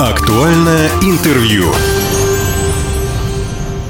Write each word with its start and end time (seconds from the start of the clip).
Актуальное 0.00 0.88
интервью. 1.02 1.64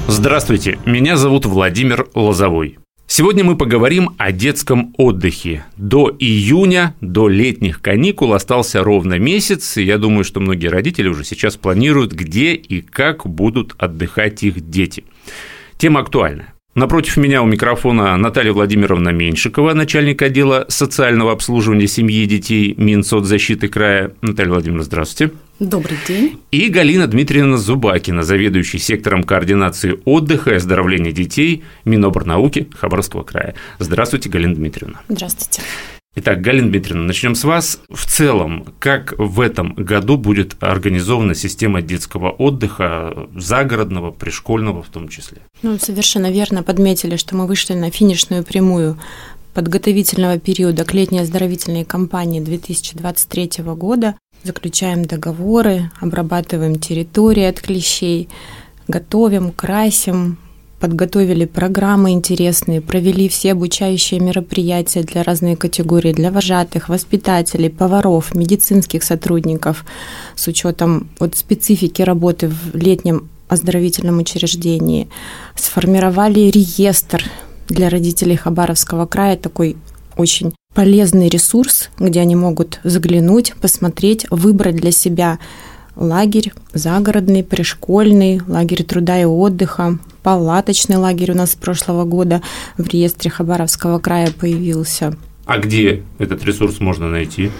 Здравствуйте, 0.09 0.77
меня 0.85 1.15
зовут 1.15 1.45
Владимир 1.45 2.05
Лозовой. 2.13 2.79
Сегодня 3.07 3.45
мы 3.45 3.55
поговорим 3.55 4.09
о 4.17 4.33
детском 4.33 4.93
отдыхе. 4.97 5.63
До 5.77 6.13
июня, 6.19 6.95
до 6.99 7.29
летних 7.29 7.81
каникул 7.81 8.33
остался 8.33 8.83
ровно 8.83 9.19
месяц, 9.19 9.77
и 9.77 9.83
я 9.83 9.97
думаю, 9.97 10.25
что 10.25 10.41
многие 10.41 10.67
родители 10.67 11.07
уже 11.07 11.23
сейчас 11.23 11.55
планируют, 11.55 12.11
где 12.11 12.55
и 12.55 12.81
как 12.81 13.25
будут 13.25 13.75
отдыхать 13.77 14.43
их 14.43 14.69
дети. 14.69 15.05
Тема 15.77 16.01
актуальна. 16.01 16.53
Напротив 16.73 17.17
меня 17.17 17.43
у 17.43 17.45
микрофона 17.45 18.15
Наталья 18.15 18.53
Владимировна 18.53 19.09
Меньшикова, 19.09 19.73
начальник 19.73 20.21
отдела 20.21 20.65
социального 20.69 21.33
обслуживания 21.33 21.87
семьи 21.87 22.23
и 22.23 22.25
детей 22.25 22.73
Минсоцзащиты 22.77 23.67
края. 23.67 24.13
Наталья 24.21 24.51
Владимировна, 24.51 24.83
здравствуйте. 24.83 25.33
Добрый 25.59 25.97
день. 26.07 26.39
И 26.51 26.69
Галина 26.69 27.07
Дмитриевна 27.07 27.57
Зубакина, 27.57 28.23
заведующий 28.23 28.79
сектором 28.79 29.23
координации 29.23 29.99
отдыха 30.05 30.51
и 30.51 30.55
оздоровления 30.55 31.11
детей 31.11 31.63
Миноборнауки 31.83 32.69
Хабаровского 32.79 33.23
края. 33.23 33.53
Здравствуйте, 33.77 34.29
Галина 34.29 34.55
Дмитриевна. 34.55 35.01
Здравствуйте. 35.09 35.61
Итак, 36.13 36.41
Галина 36.41 36.69
Дмитриевна, 36.69 37.05
начнем 37.05 37.35
с 37.35 37.45
вас. 37.45 37.79
В 37.89 38.05
целом, 38.05 38.65
как 38.79 39.13
в 39.17 39.39
этом 39.39 39.73
году 39.75 40.17
будет 40.17 40.61
организована 40.61 41.35
система 41.35 41.81
детского 41.81 42.31
отдыха, 42.31 43.29
загородного, 43.33 44.11
пришкольного 44.11 44.83
в 44.83 44.89
том 44.89 45.07
числе? 45.07 45.37
Ну, 45.61 45.77
совершенно 45.79 46.29
верно 46.29 46.63
подметили, 46.63 47.15
что 47.15 47.37
мы 47.37 47.47
вышли 47.47 47.75
на 47.75 47.91
финишную 47.91 48.43
прямую 48.43 48.99
подготовительного 49.53 50.37
периода 50.37 50.83
к 50.83 50.93
летней 50.93 51.19
оздоровительной 51.19 51.85
кампании 51.85 52.41
2023 52.41 53.63
года 53.75 54.15
заключаем 54.43 55.05
договоры, 55.05 55.91
обрабатываем 55.99 56.79
территории 56.79 57.43
от 57.43 57.61
клещей, 57.61 58.27
готовим, 58.87 59.51
красим, 59.51 60.37
подготовили 60.81 61.45
программы 61.45 62.09
интересные, 62.11 62.81
провели 62.81 63.29
все 63.29 63.51
обучающие 63.51 64.19
мероприятия 64.19 65.03
для 65.03 65.21
разных 65.21 65.59
категорий, 65.59 66.11
для 66.11 66.31
вожатых, 66.31 66.89
воспитателей, 66.89 67.69
поваров, 67.69 68.33
медицинских 68.33 69.03
сотрудников 69.03 69.85
с 70.35 70.47
учетом 70.47 71.07
вот 71.19 71.35
специфики 71.35 72.01
работы 72.01 72.49
в 72.49 72.75
летнем 72.75 73.29
оздоровительном 73.47 74.17
учреждении. 74.17 75.07
Сформировали 75.55 76.49
реестр 76.49 77.23
для 77.69 77.89
родителей 77.89 78.35
Хабаровского 78.35 79.05
края, 79.05 79.37
такой 79.37 79.77
очень 80.17 80.51
полезный 80.73 81.29
ресурс, 81.29 81.89
где 81.99 82.21
они 82.21 82.35
могут 82.35 82.79
заглянуть, 82.83 83.53
посмотреть, 83.61 84.25
выбрать 84.31 84.77
для 84.77 84.91
себя 84.91 85.37
лагерь 85.95 86.53
загородный, 86.73 87.43
пришкольный, 87.43 88.41
лагерь 88.47 88.83
труда 88.83 89.21
и 89.21 89.25
отдыха, 89.25 89.99
палаточный 90.23 90.97
лагерь 90.97 91.31
у 91.31 91.35
нас 91.35 91.51
с 91.51 91.55
прошлого 91.55 92.05
года 92.05 92.41
в 92.77 92.87
реестре 92.87 93.31
Хабаровского 93.31 93.99
края 93.99 94.31
появился. 94.31 95.15
А 95.45 95.57
где 95.57 96.03
этот 96.19 96.45
ресурс 96.45 96.79
можно 96.79 97.09
найти? 97.09 97.51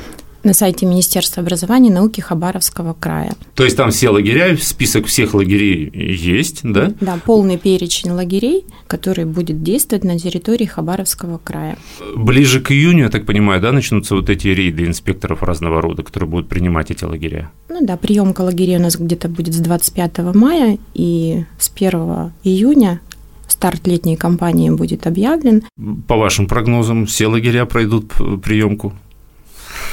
На 0.44 0.54
сайте 0.54 0.86
Министерства 0.86 1.44
образования 1.44 1.90
и 1.90 1.94
науки 1.94 2.22
Хабаровского 2.22 2.94
края. 2.94 3.34
То 3.56 3.64
есть 3.64 3.78
там 3.78 3.92
все 3.92 4.10
лагеря, 4.10 4.58
список 4.58 5.06
всех 5.06 5.34
лагерей 5.34 5.92
есть, 5.94 6.62
да? 6.64 6.94
Да, 7.00 7.20
полный 7.26 7.58
перечень 7.58 8.12
лагерей, 8.12 8.66
который 8.88 9.26
будет 9.26 9.64
действовать 9.64 10.04
на 10.04 10.18
территории 10.18 10.66
Хабаровского 10.66 11.40
края. 11.44 11.78
Ближе 12.16 12.62
к 12.62 12.72
июню, 12.72 13.06
я 13.06 13.10
так 13.10 13.26
понимаю, 13.26 13.62
да, 13.62 13.72
начнутся 13.72 14.16
вот 14.16 14.30
эти 14.30 14.48
рейды 14.48 14.86
инспекторов 14.86 15.44
разного 15.44 15.82
рода, 15.82 16.04
которые 16.04 16.30
будут 16.30 16.48
принимать 16.48 16.92
эти 16.92 17.04
лагеря? 17.04 17.52
Ну 17.70 17.86
да, 17.86 17.98
приемка 17.98 18.42
лагерей 18.42 18.78
у 18.78 18.82
нас 18.82 18.96
где-то 18.98 19.30
будет 19.30 19.54
с 19.54 19.60
25 19.60 20.20
мая, 20.34 20.78
и 20.94 21.46
с 21.58 21.72
1 21.74 22.32
июня 22.44 23.00
старт 23.48 23.86
летней 23.86 24.16
кампании 24.16 24.70
будет 24.70 25.06
объявлен. 25.08 25.64
По 26.08 26.16
вашим 26.16 26.48
прогнозам, 26.48 27.06
все 27.06 27.28
лагеря 27.28 27.66
пройдут 27.66 28.14
приемку? 28.44 28.94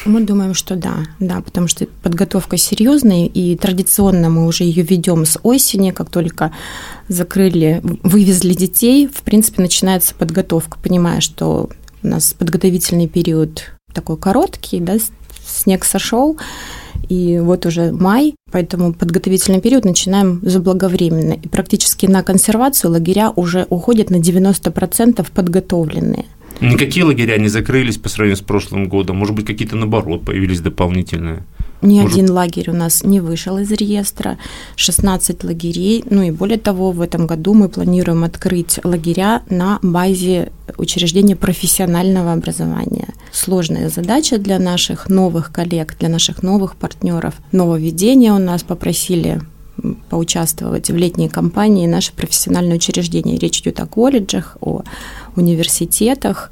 Мы 0.05 0.21
думаем, 0.21 0.55
что 0.55 0.77
да, 0.77 0.99
да, 1.19 1.41
потому 1.41 1.69
что 1.69 1.87
подготовка 2.03 2.57
серьезная, 2.57 3.27
и 3.27 3.57
традиционно 3.57 4.31
мы 4.31 4.47
уже 4.47 4.65
ее 4.65 4.83
ведем 4.83 5.25
с 5.25 5.39
осени, 5.43 5.91
как 5.91 6.11
только 6.11 6.53
закрыли, 7.09 7.81
вывезли 7.83 8.55
детей, 8.55 9.07
в 9.07 9.23
принципе, 9.23 9.63
начинается 9.63 10.15
подготовка, 10.15 10.79
понимая, 10.83 11.21
что 11.21 11.69
у 12.03 12.07
нас 12.07 12.33
подготовительный 12.33 13.09
период 13.09 13.73
такой 13.93 14.17
короткий, 14.17 14.81
да, 14.81 14.97
снег 15.47 15.85
сошел, 15.85 16.39
и 17.09 17.39
вот 17.39 17.65
уже 17.67 17.93
май, 17.93 18.35
поэтому 18.51 18.93
подготовительный 18.93 19.61
период 19.61 19.85
начинаем 19.85 20.41
заблаговременно. 20.43 21.35
И 21.35 21.49
практически 21.49 22.07
на 22.07 22.23
консервацию 22.23 22.91
лагеря 22.91 23.31
уже 23.35 23.67
уходят 23.71 24.11
на 24.11 24.17
90% 24.17 25.27
подготовленные. 25.33 26.27
Никакие 26.61 27.05
лагеря 27.05 27.39
не 27.39 27.49
закрылись 27.49 27.99
по 27.99 28.09
сравнению 28.09 28.37
с 28.37 28.41
прошлым 28.41 28.89
годом. 28.89 29.17
Может 29.17 29.35
быть, 29.35 29.47
какие-то 29.47 29.77
наоборот 29.77 30.25
появились 30.25 30.61
дополнительные. 30.61 31.45
Ни 31.83 32.01
Может... 32.01 32.19
один 32.19 32.31
лагерь 32.31 32.71
у 32.71 32.75
нас 32.75 33.05
не 33.05 33.21
вышел 33.21 33.59
из 33.59 33.71
реестра, 33.71 34.39
16 34.77 35.45
лагерей. 35.45 36.05
Ну 36.11 36.23
и 36.23 36.31
более 36.33 36.59
того, 36.59 36.91
в 36.91 37.01
этом 37.01 37.27
году 37.27 37.55
мы 37.55 37.69
планируем 37.69 38.25
открыть 38.25 38.81
лагеря 38.83 39.43
на 39.49 39.79
базе 39.83 40.51
учреждения 40.77 41.37
профессионального 41.37 42.33
образования. 42.33 43.15
Сложная 43.31 43.91
задача 43.91 44.39
для 44.39 44.59
наших 44.59 45.09
новых 45.09 45.53
коллег, 45.53 45.97
для 46.01 46.09
наших 46.09 46.43
новых 46.43 46.75
партнеров. 46.75 47.35
Нововведение 47.53 48.33
у 48.33 48.39
нас 48.39 48.65
попросили 48.65 49.41
поучаствовать 50.09 50.91
в 50.91 50.97
летней 50.97 51.29
кампании 51.29 51.87
наши 51.87 52.13
профессиональные 52.13 52.77
учреждения. 52.77 53.39
Речь 53.39 53.61
идет 53.61 53.81
о 53.81 53.87
колледжах, 53.87 54.57
о 54.61 54.83
университетах. 55.37 56.51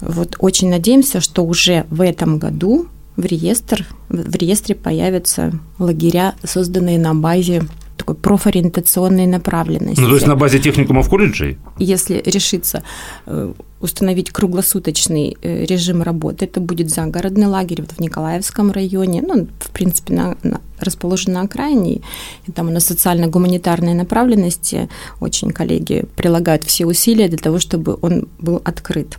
Вот 0.00 0.36
очень 0.38 0.70
надеемся, 0.70 1.20
что 1.20 1.44
уже 1.44 1.86
в 1.90 2.00
этом 2.00 2.38
году 2.38 2.86
в 3.16 3.24
реестр 3.24 3.86
в 4.08 4.34
реестре 4.36 4.74
появятся 4.74 5.52
лагеря, 5.78 6.34
созданные 6.42 6.98
на 6.98 7.14
базе 7.14 7.62
такой 7.96 8.16
профориентационной 8.16 9.26
направленности. 9.26 10.00
Ну, 10.00 10.08
то 10.08 10.14
есть 10.14 10.26
на 10.26 10.36
базе 10.36 10.58
техникумов 10.58 11.08
колледжей? 11.08 11.58
Если 11.78 12.20
решится 12.24 12.82
э, 13.26 13.52
установить 13.80 14.30
круглосуточный 14.30 15.36
э, 15.40 15.64
режим 15.64 16.02
работы, 16.02 16.46
это 16.46 16.60
будет 16.60 16.90
загородный 16.90 17.46
лагерь 17.46 17.82
вот 17.82 17.92
в 17.92 18.00
Николаевском 18.00 18.72
районе, 18.72 19.22
ну, 19.22 19.46
в 19.60 19.70
принципе, 19.70 20.14
на, 20.14 20.36
на, 20.42 20.60
расположен 20.78 21.32
на 21.32 21.42
окраине, 21.42 22.00
и 22.46 22.52
там 22.52 22.68
у 22.68 22.70
нас 22.70 22.84
социально-гуманитарные 22.84 23.94
направленности, 23.94 24.88
очень 25.20 25.50
коллеги 25.50 26.04
прилагают 26.16 26.64
все 26.64 26.86
усилия 26.86 27.28
для 27.28 27.38
того, 27.38 27.58
чтобы 27.58 27.98
он 28.02 28.28
был 28.38 28.60
открыт 28.64 29.18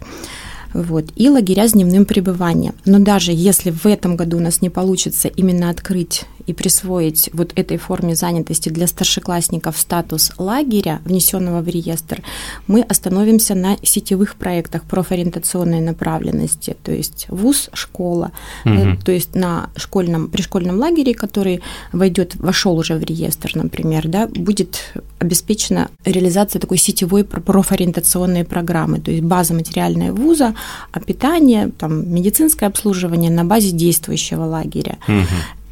вот, 0.75 1.05
и 1.15 1.29
лагеря 1.29 1.67
с 1.67 1.71
дневным 1.71 2.05
пребыванием. 2.05 2.73
Но 2.85 2.99
даже 2.99 3.31
если 3.31 3.71
в 3.71 3.85
этом 3.85 4.17
году 4.17 4.37
у 4.37 4.41
нас 4.41 4.61
не 4.61 4.69
получится 4.69 5.29
именно 5.29 5.69
открыть 5.69 6.25
и 6.47 6.53
присвоить 6.53 7.29
вот 7.33 7.53
этой 7.55 7.77
форме 7.77 8.15
занятости 8.15 8.69
для 8.69 8.85
старшеклассников 8.85 9.77
статус 9.77 10.31
лагеря, 10.37 11.01
внесенного 11.05 11.61
в 11.61 11.67
реестр, 11.67 12.21
мы 12.67 12.81
остановимся 12.81 13.55
на 13.55 13.77
сетевых 13.81 14.35
проектах 14.35 14.83
профориентационной 14.83 15.79
направленности, 15.79 16.75
то 16.83 16.91
есть 16.91 17.25
вуз, 17.29 17.69
школа, 17.73 18.31
угу. 18.65 18.97
то 19.03 19.11
есть 19.11 19.33
на 19.33 19.69
школьном, 19.77 20.27
при 20.27 20.41
школьном 20.41 20.77
лагере, 20.77 21.15
который 21.15 21.61
войдет, 21.93 22.35
вошел 22.35 22.77
уже 22.77 22.95
в 22.95 23.03
реестр, 23.03 23.51
например, 23.55 24.07
да, 24.07 24.27
будет 24.27 24.93
обеспечена 25.19 25.89
реализация 26.03 26.59
такой 26.59 26.77
сетевой 26.77 27.23
профориентационной 27.23 28.43
программы, 28.43 28.99
то 28.99 29.11
есть 29.11 29.23
база 29.23 29.53
материальная 29.53 30.11
вуза, 30.11 30.55
а 30.91 30.99
питание, 30.99 31.71
там, 31.77 32.13
медицинское 32.13 32.65
обслуживание 32.65 33.31
на 33.31 33.45
базе 33.45 33.71
действующего 33.71 34.43
лагеря. 34.43 34.97
Угу. 35.07 35.25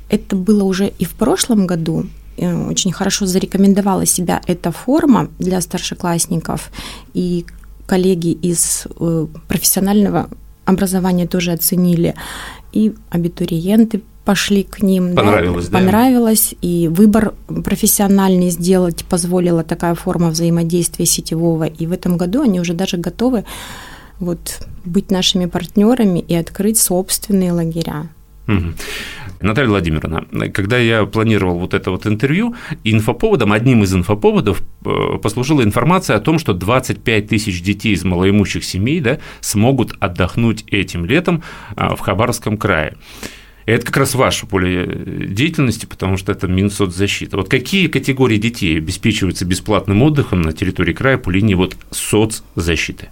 Это 0.10 0.36
было 0.36 0.64
уже 0.64 0.88
и 0.88 1.06
в 1.06 1.14
прошлом 1.14 1.68
году, 1.68 2.06
очень 2.38 2.92
хорошо 2.92 3.26
зарекомендовала 3.26 4.06
себя 4.06 4.42
эта 4.48 4.72
форма 4.72 5.30
для 5.40 5.62
старшеклассников, 5.62 6.72
и 7.14 7.46
коллеги 7.86 8.32
из 8.32 8.88
э, 9.00 9.28
профессионального 9.48 10.30
образования 10.66 11.28
тоже 11.28 11.52
оценили, 11.52 12.16
и 12.72 12.94
абитуриенты 13.12 14.02
пошли 14.26 14.64
к 14.64 14.82
ним. 14.82 15.16
Понравилось, 15.16 15.68
да? 15.68 15.80
Понравилось, 15.80 16.56
и 16.62 16.88
выбор 16.88 17.34
профессиональный 17.48 18.50
сделать 18.50 19.06
позволила 19.06 19.64
такая 19.64 19.96
форма 19.96 20.30
взаимодействия 20.30 21.06
сетевого, 21.06 21.66
и 21.66 21.86
в 21.88 21.92
этом 21.92 22.18
году 22.18 22.42
они 22.42 22.60
уже 22.60 22.74
даже 22.74 22.98
готовы 22.98 23.44
вот 24.20 24.66
быть 24.86 25.12
нашими 25.12 25.46
партнерами 25.46 26.20
и 26.20 26.36
открыть 26.36 26.78
собственные 26.78 27.52
лагеря. 27.52 28.08
Угу. 28.48 28.74
Наталья 29.42 29.70
Владимировна, 29.70 30.26
когда 30.54 30.78
я 30.78 31.06
планировал 31.06 31.60
вот 31.60 31.74
это 31.74 31.92
вот 31.92 32.08
интервью, 32.08 32.56
инфоповодом, 32.86 33.52
одним 33.52 33.84
из 33.84 33.94
инфоповодов 33.94 34.64
э, 34.86 35.18
послужила 35.22 35.64
информация 35.64 36.16
о 36.16 36.22
том, 36.22 36.40
что 36.40 36.54
25 36.54 37.28
тысяч 37.28 37.62
детей 37.62 37.94
из 37.94 38.06
малоимущих 38.06 38.64
семей 38.64 39.02
да, 39.02 39.20
смогут 39.42 39.96
отдохнуть 40.00 40.64
этим 40.72 41.06
летом 41.06 41.44
а, 41.76 41.96
в 41.96 42.00
Хабаровском 42.00 42.58
крае. 42.58 42.96
Это 43.66 43.86
как 43.86 43.98
раз 43.98 44.16
ваше 44.16 44.46
поле 44.46 44.86
деятельности, 45.30 45.86
потому 45.86 46.18
что 46.18 46.32
это 46.32 46.48
Минсоцзащита. 46.48 47.38
Вот 47.38 47.50
какие 47.50 47.88
категории 47.88 48.38
детей 48.38 48.78
обеспечиваются 48.78 49.46
бесплатным 49.46 50.02
отдыхом 50.02 50.42
на 50.42 50.54
территории 50.54 50.94
края 50.94 51.18
по 51.18 51.30
линии 51.30 51.54
вот 51.54 51.76
соцзащиты? 51.92 53.10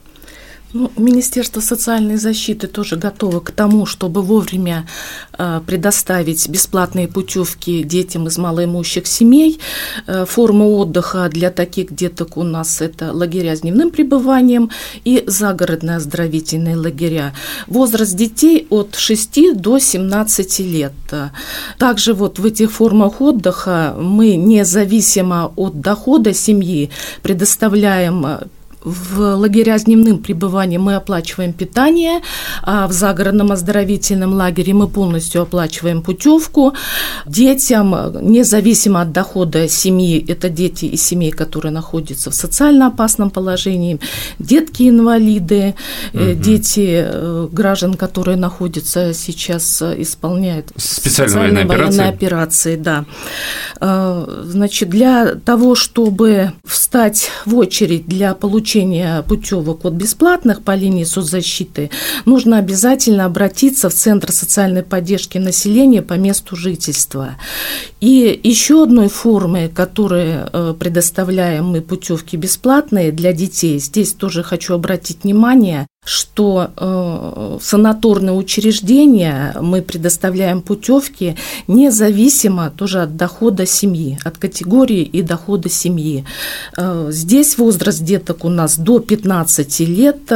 Ну, 0.73 0.89
Министерство 0.97 1.59
социальной 1.59 2.15
защиты 2.15 2.67
тоже 2.67 2.95
готово 2.95 3.41
к 3.41 3.51
тому, 3.51 3.85
чтобы 3.85 4.21
вовремя 4.21 4.87
э, 5.37 5.59
предоставить 5.67 6.47
бесплатные 6.47 7.09
путевки 7.09 7.83
детям 7.83 8.27
из 8.27 8.37
малоимущих 8.37 9.05
семей. 9.05 9.59
Э, 10.07 10.25
формы 10.25 10.65
отдыха 10.65 11.27
для 11.29 11.49
таких 11.49 11.93
деток 11.93 12.37
у 12.37 12.43
нас 12.43 12.81
это 12.81 13.11
лагеря 13.11 13.55
с 13.55 13.61
дневным 13.61 13.91
пребыванием 13.91 14.69
и 15.03 15.23
загородные 15.27 15.97
оздоровительные 15.97 16.77
лагеря. 16.77 17.33
Возраст 17.67 18.15
детей 18.15 18.67
от 18.69 18.95
6 18.95 19.53
до 19.55 19.77
17 19.77 20.59
лет. 20.59 20.93
Также 21.77 22.13
вот 22.13 22.39
в 22.39 22.45
этих 22.45 22.71
формах 22.71 23.19
отдыха 23.19 23.93
мы 23.99 24.35
независимо 24.37 25.51
от 25.57 25.81
дохода 25.81 26.33
семьи 26.33 26.89
предоставляем 27.23 28.39
в 28.83 29.35
лагеря 29.35 29.77
с 29.77 29.83
дневным 29.83 30.19
пребыванием 30.19 30.81
мы 30.81 30.95
оплачиваем 30.95 31.53
питание, 31.53 32.21
а 32.63 32.87
в 32.87 32.91
загородном 32.91 33.51
оздоровительном 33.51 34.33
лагере 34.33 34.73
мы 34.73 34.87
полностью 34.87 35.41
оплачиваем 35.41 36.01
путевку. 36.01 36.73
Детям, 37.25 37.95
независимо 38.21 39.01
от 39.01 39.11
дохода 39.11 39.67
семьи, 39.67 40.23
это 40.27 40.49
дети 40.49 40.85
из 40.85 41.03
семей, 41.03 41.31
которые 41.31 41.71
находятся 41.71 42.31
в 42.31 42.35
социально 42.35 42.87
опасном 42.87 43.29
положении, 43.29 43.99
детки-инвалиды, 44.39 45.75
угу. 46.13 46.33
дети 46.33 47.03
э, 47.05 47.47
граждан, 47.51 47.93
которые 47.93 48.37
находятся 48.37 49.13
сейчас, 49.13 49.81
э, 49.81 50.01
исполняют 50.01 50.71
специальные 50.75 51.39
военные 51.39 51.65
операции. 51.65 52.07
операции. 52.07 52.75
Да. 52.75 53.05
Значит, 53.79 54.89
для 54.89 55.35
того, 55.35 55.75
чтобы 55.75 56.53
встать 56.65 57.29
в 57.45 57.55
очередь 57.55 58.07
для 58.07 58.33
получения 58.33 58.70
получения 58.71 59.21
путевок 59.23 59.83
вот 59.83 59.93
бесплатных 59.93 60.61
по 60.61 60.75
линии 60.75 61.03
соцзащиты, 61.03 61.89
нужно 62.25 62.57
обязательно 62.57 63.25
обратиться 63.25 63.89
в 63.89 63.93
Центр 63.93 64.31
социальной 64.31 64.81
поддержки 64.81 65.37
населения 65.37 66.01
по 66.01 66.13
месту 66.13 66.55
жительства. 66.55 67.35
И 67.99 68.39
еще 68.41 68.83
одной 68.83 69.09
формой, 69.09 69.67
которой 69.67 70.35
э, 70.35 70.73
предоставляем 70.79 71.65
мы 71.65 71.81
путевки 71.81 72.37
бесплатные 72.37 73.11
для 73.11 73.33
детей, 73.33 73.77
здесь 73.79 74.13
тоже 74.13 74.41
хочу 74.41 74.75
обратить 74.75 75.23
внимание, 75.23 75.87
что 76.03 76.71
э, 76.75 77.57
санаторные 77.61 78.33
учреждения 78.33 79.55
мы 79.61 79.83
предоставляем 79.83 80.63
путевки 80.63 81.35
независимо 81.67 82.71
тоже 82.71 83.03
от 83.03 83.17
дохода 83.17 83.67
семьи, 83.67 84.17
от 84.23 84.39
категории 84.39 85.03
и 85.03 85.21
дохода 85.21 85.69
семьи. 85.69 86.25
Э, 86.75 87.09
здесь 87.11 87.59
возраст 87.59 88.03
деток 88.03 88.45
у 88.45 88.49
нас 88.49 88.79
до 88.79 88.97
15 88.97 89.79
лет. 89.81 90.31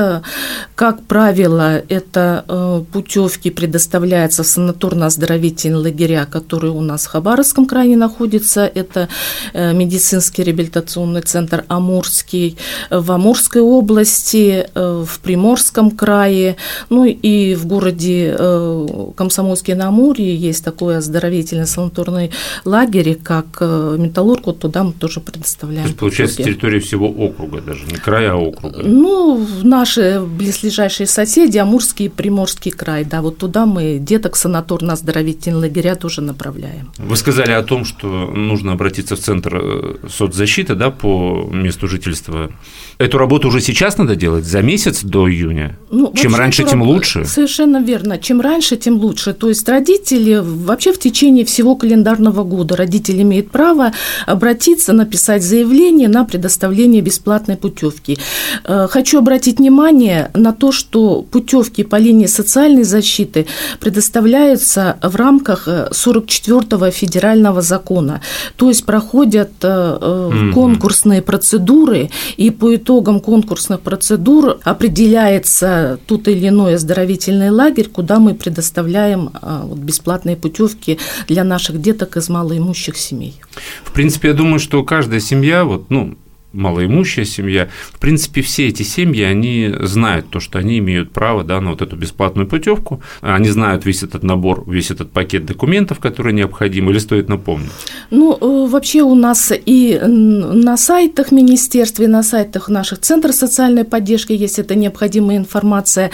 Как 0.76 1.02
правило, 1.02 1.82
это 1.90 2.46
э, 2.48 2.84
путевки 2.94 3.50
предоставляются 3.50 4.44
в 4.44 4.46
санаторно-оздоровительные 4.46 5.78
лагеря, 5.78 6.28
которые 6.30 6.74
у 6.74 6.82
нас 6.82 7.06
в 7.06 7.10
Хабаровском 7.10 7.66
крае 7.66 7.98
находятся. 7.98 8.62
Это 8.68 9.10
э, 9.54 9.74
медицинский 9.74 10.44
реабилитационный 10.44 11.22
центр 11.22 11.66
Амурский 11.70 12.56
в 12.92 13.12
Амурской 13.12 13.62
области, 13.62 14.68
э, 14.76 15.04
в 15.04 15.20
Приморском 15.22 15.55
Приморском 15.56 15.92
крае, 15.92 16.58
ну 16.90 17.06
и 17.06 17.56
в 17.56 17.66
городе 17.66 18.36
э, 18.38 18.88
Комсомольске 19.16 19.76
на 19.76 19.88
Амуре 19.88 20.36
есть 20.36 20.66
такой 20.66 20.98
оздоровительный 20.98 21.66
санаторный 21.66 22.32
лагерь, 22.66 23.16
как 23.16 23.46
э, 23.62 23.96
Металлург, 23.98 24.48
вот 24.48 24.60
туда 24.60 24.84
мы 24.84 24.92
тоже 24.92 25.22
предоставляем. 25.22 25.84
То 25.84 25.88
есть, 25.88 26.00
получается, 26.00 26.44
территория 26.44 26.80
всего 26.80 27.08
округа 27.08 27.62
даже, 27.62 27.86
не 27.86 27.96
края, 27.96 28.34
а 28.34 28.36
округа? 28.36 28.82
Ну, 28.84 29.48
наши 29.64 30.20
близлежащие 30.20 31.08
соседи, 31.08 31.58
Амурский 31.58 32.08
и 32.08 32.10
Приморский 32.10 32.72
край, 32.72 33.06
да, 33.06 33.22
вот 33.22 33.38
туда 33.38 33.66
мы 33.66 33.98
деток 34.00 34.36
санаторно-оздоровительные 34.36 35.56
лагеря 35.56 35.96
тоже 35.96 36.20
направляем. 36.22 36.92
Вы 36.98 37.16
сказали 37.16 37.52
о 37.52 37.64
том, 37.64 37.86
что 37.86 38.08
нужно 38.08 38.74
обратиться 38.74 39.16
в 39.16 39.20
Центр 39.20 39.56
э, 39.56 39.96
соцзащиты, 40.10 40.76
да, 40.76 40.92
по 40.92 41.50
месту 41.50 41.88
жительства. 41.88 42.52
Эту 42.98 43.18
работу 43.18 43.48
уже 43.48 43.62
сейчас 43.62 43.98
надо 43.98 44.18
делать, 44.18 44.44
за 44.44 44.62
месяц 44.62 45.02
до 45.04 45.30
июня? 45.30 45.45
Июня. 45.46 45.76
Ну, 45.92 46.12
Чем 46.16 46.36
раньше, 46.36 46.64
тем 46.64 46.82
лучше. 46.82 47.26
Совершенно 47.26 47.82
верно. 47.82 48.18
Чем 48.18 48.42
раньше, 48.42 48.76
тем 48.76 48.98
лучше. 48.98 49.34
То 49.34 49.50
есть 49.50 49.68
родители 49.70 50.42
вообще 50.44 50.92
в 50.92 51.00
течение 51.00 51.46
всего 51.46 51.76
календарного 51.76 52.44
года 52.44 52.76
родители 52.76 53.22
имеют 53.22 53.52
право 53.52 53.94
обратиться, 54.26 54.94
написать 54.94 55.44
заявление 55.44 56.10
на 56.10 56.26
предоставление 56.26 57.02
бесплатной 57.02 57.56
путевки. 57.56 58.18
Э, 58.64 58.88
хочу 58.90 59.20
обратить 59.20 59.60
внимание 59.60 60.32
на 60.34 60.52
то, 60.52 60.72
что 60.72 61.22
путевки 61.22 61.84
по 61.84 61.98
линии 61.98 62.28
социальной 62.28 62.84
защиты 62.84 63.46
предоставляются 63.80 64.98
в 65.02 65.16
рамках 65.16 65.68
44-го 65.68 66.86
э, 66.86 66.92
федерального 66.92 67.62
закона. 67.62 68.22
То 68.56 68.70
есть 68.70 68.86
проходят 68.86 69.52
mm-hmm. 69.62 70.52
конкурсные 70.52 71.22
процедуры, 71.22 72.10
и 72.38 72.50
по 72.50 72.76
итогам 72.76 73.20
конкурсных 73.20 73.80
процедур 73.82 74.58
определяется 74.64 75.35
выбирается 75.36 76.00
тот 76.08 76.28
или 76.28 76.48
иной 76.48 76.76
оздоровительный 76.76 77.50
лагерь, 77.50 77.90
куда 77.90 78.20
мы 78.20 78.34
предоставляем 78.34 79.30
а, 79.34 79.68
бесплатные 79.76 80.36
путевки 80.36 80.98
для 81.28 81.44
наших 81.44 81.82
деток 81.82 82.18
из 82.18 82.30
малоимущих 82.30 82.98
семей. 82.98 83.36
В 83.84 83.92
принципе, 83.92 84.30
я 84.30 84.34
думаю, 84.34 84.60
что 84.60 84.84
каждая 84.84 85.20
семья, 85.20 85.64
вот, 85.64 85.90
ну, 85.90 86.16
малоимущая 86.56 87.26
семья. 87.26 87.70
В 87.94 88.00
принципе, 88.00 88.42
все 88.42 88.68
эти 88.68 88.84
семьи, 88.84 89.24
они 89.24 89.74
знают 89.82 90.30
то, 90.30 90.40
что 90.40 90.60
они 90.60 90.80
имеют 90.80 91.12
право 91.12 91.44
да, 91.44 91.62
на 91.62 91.72
вот 91.72 91.82
эту 91.82 91.96
бесплатную 91.96 92.48
путевку. 92.48 93.02
Они 93.22 93.50
знают 93.50 93.86
весь 93.86 94.04
этот 94.04 94.24
набор, 94.24 94.64
весь 94.68 94.92
этот 94.92 95.12
пакет 95.12 95.46
документов, 95.46 96.00
которые 96.00 96.34
необходимы, 96.34 96.92
или 96.92 97.00
стоит 97.00 97.30
напомнить? 97.30 97.72
Ну, 98.12 98.38
э, 98.40 98.70
вообще 98.70 99.02
у 99.02 99.16
нас 99.16 99.52
и 99.66 100.00
на 100.02 100.78
сайтах 100.78 101.32
министерства, 101.32 102.04
и 102.04 102.08
на 102.08 102.24
сайтах 102.24 102.70
наших 102.70 103.00
центров 103.00 103.36
социальной 103.36 103.84
поддержки 103.84 104.34
есть 104.34 104.60
эта 104.60 104.76
необходимая 104.76 105.38
информация. 105.38 106.12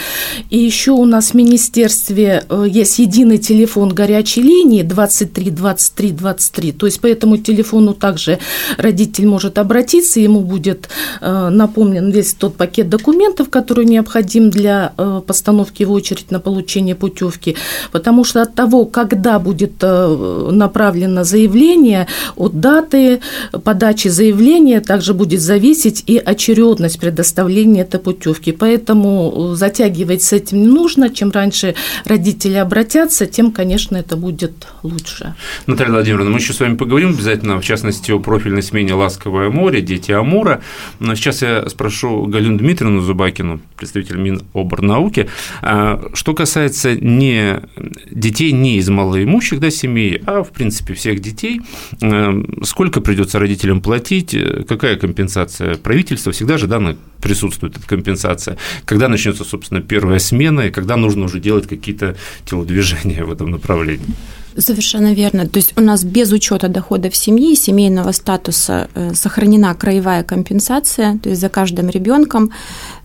И 0.49 0.57
еще 0.57 0.91
у 0.91 1.05
нас 1.05 1.31
в 1.31 1.33
министерстве 1.35 2.43
э, 2.49 2.65
есть 2.67 2.99
единый 2.99 3.37
телефон 3.37 3.93
горячей 3.93 4.41
линии 4.41 4.83
23 4.83 5.51
23 5.51 6.11
23. 6.11 6.71
То 6.71 6.85
есть 6.85 7.01
по 7.01 7.07
этому 7.07 7.37
телефону 7.37 7.93
также 7.93 8.39
родитель 8.77 9.27
может 9.27 9.57
обратиться, 9.57 10.19
и 10.19 10.27
ему 10.31 10.41
будет 10.41 10.89
э, 11.19 11.49
напомнен 11.49 12.09
весь 12.11 12.33
тот 12.33 12.55
пакет 12.55 12.89
документов, 12.89 13.49
который 13.49 13.85
необходим 13.85 14.49
для 14.49 14.93
э, 14.97 15.21
постановки 15.25 15.83
в 15.83 15.91
очередь 15.91 16.31
на 16.31 16.39
получение 16.39 16.95
путевки, 16.95 17.55
потому 17.91 18.23
что 18.23 18.41
от 18.41 18.55
того, 18.55 18.85
когда 18.85 19.39
будет 19.39 19.73
э, 19.81 20.49
направлено 20.51 21.23
заявление, 21.23 22.07
от 22.35 22.59
даты 22.59 23.19
подачи 23.63 24.07
заявления 24.07 24.81
также 24.81 25.13
будет 25.13 25.41
зависеть 25.41 26.03
и 26.07 26.17
очередность 26.17 26.99
предоставления 26.99 27.81
этой 27.81 27.99
путевки. 27.99 28.51
Поэтому 28.51 29.53
затягивать 29.55 30.23
с 30.23 30.33
этим 30.33 30.61
не 30.61 30.67
нужно. 30.67 31.09
Чем 31.09 31.31
раньше 31.31 31.75
родители 32.05 32.55
обратятся, 32.55 33.25
тем, 33.25 33.51
конечно, 33.51 33.97
это 33.97 34.15
будет 34.15 34.67
лучше. 34.83 35.35
Наталья 35.67 35.91
Владимировна, 35.91 36.29
мы 36.29 36.37
еще 36.37 36.53
с 36.53 36.59
вами 36.59 36.75
поговорим 36.75 37.09
обязательно, 37.09 37.59
в 37.59 37.63
частности, 37.63 38.11
о 38.11 38.19
профильной 38.19 38.63
смене 38.63 38.93
«Ласковое 38.93 39.49
море», 39.49 39.81
«Дети 39.81 40.10
Амура. 40.11 40.61
Но 40.99 41.15
сейчас 41.15 41.41
я 41.41 41.67
спрошу 41.69 42.25
Галину 42.25 42.57
Дмитриевну 42.57 43.01
Зубакину, 43.01 43.61
представитель 43.77 44.17
Миноборнауки. 44.17 45.27
А, 45.61 46.09
что 46.13 46.33
касается 46.33 46.95
не 46.95 47.61
детей 48.09 48.51
не 48.51 48.77
из 48.77 48.89
малоимущих 48.89 49.59
да, 49.59 49.69
семей, 49.69 50.21
а, 50.25 50.43
в 50.43 50.51
принципе, 50.51 50.93
всех 50.93 51.19
детей, 51.19 51.61
а, 52.01 52.33
сколько 52.63 53.01
придется 53.01 53.39
родителям 53.39 53.81
платить, 53.81 54.35
какая 54.67 54.95
компенсация 54.95 55.75
правительства, 55.75 56.31
всегда 56.31 56.57
же 56.57 56.67
да, 56.67 56.95
присутствует 57.21 57.77
эта 57.77 57.87
компенсация, 57.87 58.57
когда 58.85 59.07
начнется, 59.07 59.43
собственно, 59.43 59.81
первая 59.81 60.19
смена, 60.19 60.61
и 60.61 60.71
когда 60.71 60.97
нужно 60.97 61.25
уже 61.25 61.39
делать 61.39 61.67
какие-то 61.67 62.15
телодвижения 62.45 63.23
в 63.23 63.31
этом 63.31 63.51
направлении. 63.51 64.15
Совершенно 64.57 65.13
верно. 65.13 65.47
То 65.47 65.57
есть 65.59 65.73
у 65.77 65.81
нас 65.81 66.03
без 66.03 66.31
учета 66.31 66.67
доходов 66.67 67.15
семьи, 67.15 67.55
семейного 67.55 68.11
статуса 68.11 68.89
э, 68.95 69.13
сохранена 69.13 69.73
краевая 69.75 70.23
компенсация, 70.23 71.17
то 71.19 71.29
есть 71.29 71.41
за 71.41 71.49
каждым 71.49 71.89
ребенком, 71.89 72.51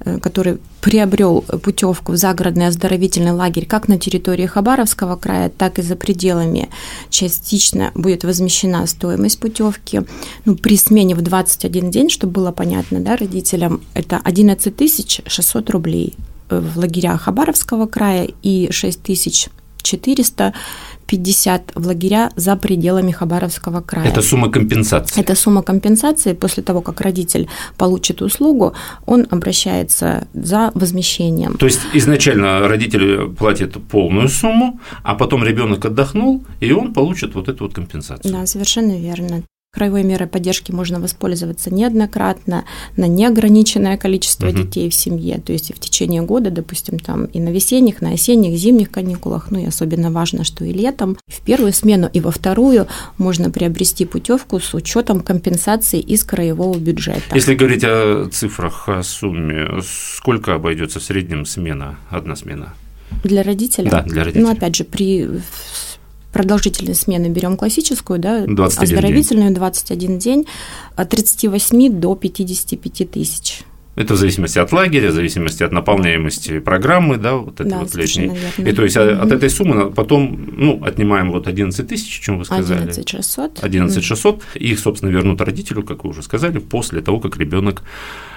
э, 0.00 0.18
который 0.18 0.58
приобрел 0.80 1.42
путевку 1.42 2.12
в 2.12 2.16
загородный 2.16 2.66
оздоровительный 2.66 3.30
лагерь 3.30 3.66
как 3.66 3.86
на 3.88 3.98
территории 3.98 4.46
Хабаровского 4.46 5.16
края, 5.16 5.48
так 5.48 5.78
и 5.78 5.82
за 5.82 5.94
пределами 5.94 6.68
частично 7.10 7.92
будет 7.94 8.24
возмещена 8.24 8.86
стоимость 8.86 9.38
путевки. 9.38 10.02
Ну, 10.44 10.56
при 10.56 10.76
смене 10.76 11.14
в 11.14 11.22
21 11.22 11.90
день, 11.90 12.10
чтобы 12.10 12.32
было 12.32 12.50
понятно 12.50 13.00
да, 13.00 13.16
родителям, 13.16 13.82
это 13.94 14.20
11 14.22 15.22
600 15.26 15.70
рублей 15.70 16.14
в 16.50 16.78
лагерях 16.78 17.22
Хабаровского 17.22 17.86
края 17.86 18.28
и 18.42 18.68
6 18.70 19.02
тысяч 19.02 19.48
400 19.87 20.52
50 21.07 21.73
в 21.75 21.87
лагеря 21.87 22.31
за 22.37 22.57
пределами 22.57 23.12
Хабаровского 23.12 23.81
края. 23.81 24.09
Это 24.09 24.23
сумма 24.23 24.50
компенсации? 24.50 25.21
Это 25.21 25.35
сумма 25.35 25.62
компенсации. 25.62 26.35
После 26.35 26.62
того, 26.62 26.81
как 26.81 27.00
родитель 27.00 27.49
получит 27.76 28.23
услугу, 28.23 28.73
он 29.07 29.26
обращается 29.31 30.26
за 30.35 30.71
возмещением. 30.75 31.57
То 31.57 31.66
есть 31.66 31.81
изначально 31.95 32.69
родитель 32.69 33.28
платит 33.38 33.76
полную 33.88 34.28
сумму, 34.28 34.81
а 35.05 35.14
потом 35.14 35.45
ребенок 35.45 35.85
отдохнул, 35.85 36.45
и 36.61 36.73
он 36.73 36.93
получит 36.93 37.35
вот 37.35 37.49
эту 37.49 37.64
вот 37.64 37.75
компенсацию. 37.75 38.33
Да, 38.33 38.47
совершенно 38.47 38.99
верно. 38.99 39.43
Краевой 39.76 40.04
мерой 40.04 40.26
поддержки 40.26 40.73
можно 40.73 40.99
воспользоваться 41.00 41.68
неоднократно 41.68 42.64
на 42.97 43.06
неограниченное 43.06 43.99
количество 43.99 44.49
угу. 44.49 44.56
детей 44.56 44.88
в 44.88 44.95
семье, 44.95 45.38
то 45.38 45.52
есть 45.52 45.68
и 45.68 45.75
в 45.75 45.78
течение 45.78 46.23
года, 46.23 46.50
допустим, 46.50 46.99
там 46.99 47.26
и 47.26 47.38
на 47.38 47.50
весенних, 47.50 48.00
на 48.00 48.12
осенних, 48.12 48.56
зимних 48.56 48.90
каникулах, 48.90 49.50
ну 49.50 49.59
и 49.59 49.66
особенно 49.66 50.11
важно, 50.11 50.45
что 50.45 50.64
и 50.64 50.73
летом. 50.73 51.18
В 51.28 51.42
первую 51.42 51.75
смену 51.75 52.09
и 52.11 52.21
во 52.21 52.30
вторую 52.30 52.87
можно 53.18 53.50
приобрести 53.50 54.06
путевку 54.06 54.61
с 54.61 54.73
учетом 54.73 55.21
компенсации 55.21 56.00
из 56.00 56.25
краевого 56.25 56.78
бюджета. 56.78 57.35
Если 57.35 57.54
говорить 57.54 57.85
о 57.85 58.30
цифрах, 58.33 58.88
о 58.88 59.02
сумме, 59.02 59.83
сколько 59.83 60.54
обойдется 60.54 61.00
в 61.00 61.02
среднем 61.02 61.45
смена, 61.45 61.99
одна 62.09 62.35
смена? 62.35 62.73
Для 63.25 63.42
родителя? 63.42 63.90
Да, 63.90 64.02
для 64.04 64.25
родителя. 64.25 64.47
Ну, 64.47 64.52
опять 64.52 64.75
же, 64.75 64.85
при 64.85 65.28
продолжительность 66.37 67.02
смены 67.02 67.28
берем 67.28 67.57
классическую, 67.57 68.19
да, 68.19 68.45
оздоровительную, 68.45 69.49
день. 69.49 69.55
21 69.55 70.19
день, 70.19 70.47
от 70.95 71.09
38 71.09 71.99
до 71.99 72.14
55 72.14 73.11
тысяч. 73.11 73.62
Это 73.95 74.12
в 74.12 74.19
зависимости 74.19 74.59
от 74.59 74.71
лагеря, 74.71 75.09
в 75.09 75.14
зависимости 75.14 75.62
от 75.62 75.73
наполняемости 75.73 76.59
программы, 76.59 77.16
да, 77.16 77.37
вот 77.37 77.59
этой 77.59 77.71
да, 77.71 77.78
вот 77.78 77.95
летней. 77.95 78.33
И 78.59 78.73
то 78.73 78.83
есть 78.83 78.97
mm-hmm. 78.99 79.19
от 79.19 79.33
этой 79.33 79.49
суммы 79.49 79.90
потом, 79.90 80.50
ну, 80.59 80.85
отнимаем 80.85 81.33
вот 81.33 81.49
11 81.49 81.88
тысяч, 81.88 82.21
чем 82.21 82.38
вы 82.38 82.45
сказали. 82.45 82.83
11 82.83 83.09
600. 83.09 83.64
11 83.64 84.05
600. 84.05 84.37
Mm-hmm. 84.37 84.59
Их, 84.59 84.78
собственно, 84.78 85.09
вернут 85.09 85.40
родителю, 85.40 85.83
как 85.85 86.05
вы 86.05 86.11
уже 86.11 86.23
сказали, 86.23 86.59
после 86.59 87.00
того, 87.00 87.19
как 87.19 87.38
ребенок 87.38 87.83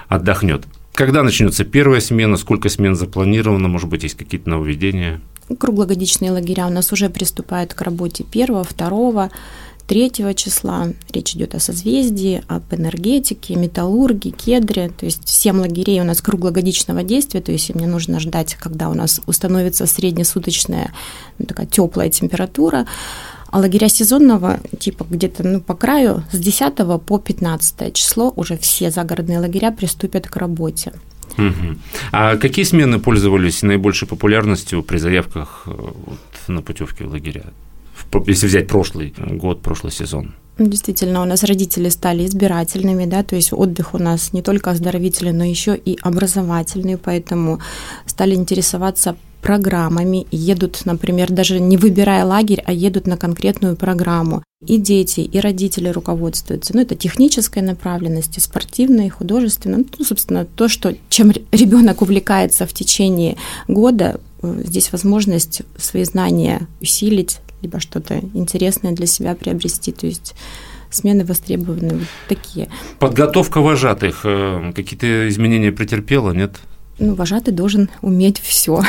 отдохнет. 0.07 0.63
Когда 0.93 1.21
начнется 1.23 1.65
первая 1.65 1.99
смена, 1.99 2.37
сколько 2.37 2.69
смен 2.69 2.95
запланировано, 2.95 3.67
может 3.67 3.89
быть, 3.89 4.03
есть 4.03 4.15
какие-то 4.15 4.49
нововведения? 4.49 5.19
Круглогодичные 5.57 6.31
лагеря 6.31 6.67
у 6.67 6.69
нас 6.69 6.91
уже 6.91 7.09
приступают 7.09 7.73
к 7.73 7.81
работе 7.81 8.25
1, 8.31 8.65
2, 8.77 9.29
3 9.89 10.11
числа. 10.35 10.89
Речь 11.11 11.35
идет 11.35 11.55
о 11.55 11.59
созвездии, 11.59 12.43
об 12.47 12.71
энергетике, 12.71 13.55
металлургии, 13.55 14.29
кедре. 14.29 14.89
То 14.89 15.05
есть 15.05 15.27
7 15.27 15.59
лагерей 15.59 15.99
у 15.99 16.03
нас 16.03 16.21
круглогодичного 16.21 17.01
действия, 17.01 17.41
то 17.41 17.51
есть 17.51 17.73
мне 17.73 17.87
нужно 17.87 18.19
ждать, 18.19 18.53
когда 18.53 18.89
у 18.89 18.93
нас 18.93 19.19
установится 19.25 19.87
среднесуточная 19.87 20.93
ну, 21.39 21.45
такая 21.47 21.65
теплая 21.65 22.09
температура. 22.09 22.85
А 23.47 23.57
лагеря 23.57 23.89
сезонного 23.89 24.59
типа 24.79 25.07
где-то 25.09 25.41
ну, 25.41 25.59
по 25.59 25.73
краю 25.73 26.23
с 26.31 26.37
10 26.37 26.75
по 27.03 27.17
15 27.17 27.91
число 27.93 28.31
уже 28.35 28.57
все 28.57 28.91
загородные 28.91 29.39
лагеря 29.39 29.71
приступят 29.71 30.27
к 30.27 30.35
работе. 30.35 30.93
Угу. 31.37 31.77
А 32.11 32.37
какие 32.37 32.65
смены 32.65 32.99
пользовались 32.99 33.61
наибольшей 33.63 34.07
популярностью 34.07 34.83
при 34.83 34.97
заявках 34.97 35.63
э, 35.65 35.71
вот, 35.71 36.19
на 36.47 36.61
путевки 36.61 37.03
в 37.03 37.11
лагеря? 37.11 37.45
Если 38.27 38.47
взять 38.47 38.67
прошлый 38.67 39.13
год, 39.17 39.61
прошлый 39.61 39.91
сезон. 39.91 40.33
Действительно, 40.57 41.21
у 41.21 41.25
нас 41.25 41.43
родители 41.43 41.89
стали 41.89 42.25
избирательными, 42.25 43.05
да, 43.05 43.23
то 43.23 43.35
есть 43.35 43.53
отдых 43.53 43.93
у 43.93 43.97
нас 43.97 44.33
не 44.33 44.41
только 44.41 44.71
оздоровительный, 44.71 45.31
но 45.31 45.45
еще 45.45 45.75
и 45.75 45.97
образовательный, 46.01 46.97
поэтому 46.97 47.59
стали 48.05 48.35
интересоваться 48.35 49.15
программами, 49.41 50.27
едут, 50.31 50.81
например, 50.85 51.31
даже 51.31 51.59
не 51.59 51.77
выбирая 51.77 52.25
лагерь, 52.25 52.63
а 52.65 52.73
едут 52.73 53.07
на 53.07 53.17
конкретную 53.17 53.75
программу. 53.75 54.43
И 54.65 54.77
дети, 54.77 55.21
и 55.21 55.39
родители 55.39 55.89
руководствуются. 55.89 56.75
Ну, 56.75 56.81
это 56.81 56.95
технической 56.95 57.61
направленности, 57.61 58.39
спортивной, 58.39 59.09
художественной. 59.09 59.85
Ну, 59.97 60.05
собственно, 60.05 60.45
то, 60.45 60.67
что, 60.67 60.93
чем 61.09 61.31
ребенок 61.51 62.01
увлекается 62.01 62.65
в 62.65 62.73
течение 62.73 63.37
года, 63.67 64.19
э, 64.41 64.61
здесь 64.65 64.91
возможность 64.91 65.61
свои 65.77 66.03
знания 66.03 66.67
усилить, 66.81 67.39
либо 67.61 67.79
что-то 67.79 68.21
интересное 68.33 68.91
для 68.91 69.05
себя 69.05 69.35
приобрести. 69.35 69.91
То 69.91 70.07
есть 70.07 70.35
смены 70.89 71.23
востребованы 71.23 71.99
вот 71.99 72.07
такие. 72.27 72.69
Подготовка 72.99 73.61
вожатых 73.61 74.21
э, 74.23 74.73
какие-то 74.75 75.29
изменения 75.29 75.71
претерпела, 75.71 76.31
нет? 76.31 76.59
Ну, 76.99 77.15
вожатый 77.15 77.53
должен 77.53 77.89
уметь 78.01 78.39
все. 78.39 78.81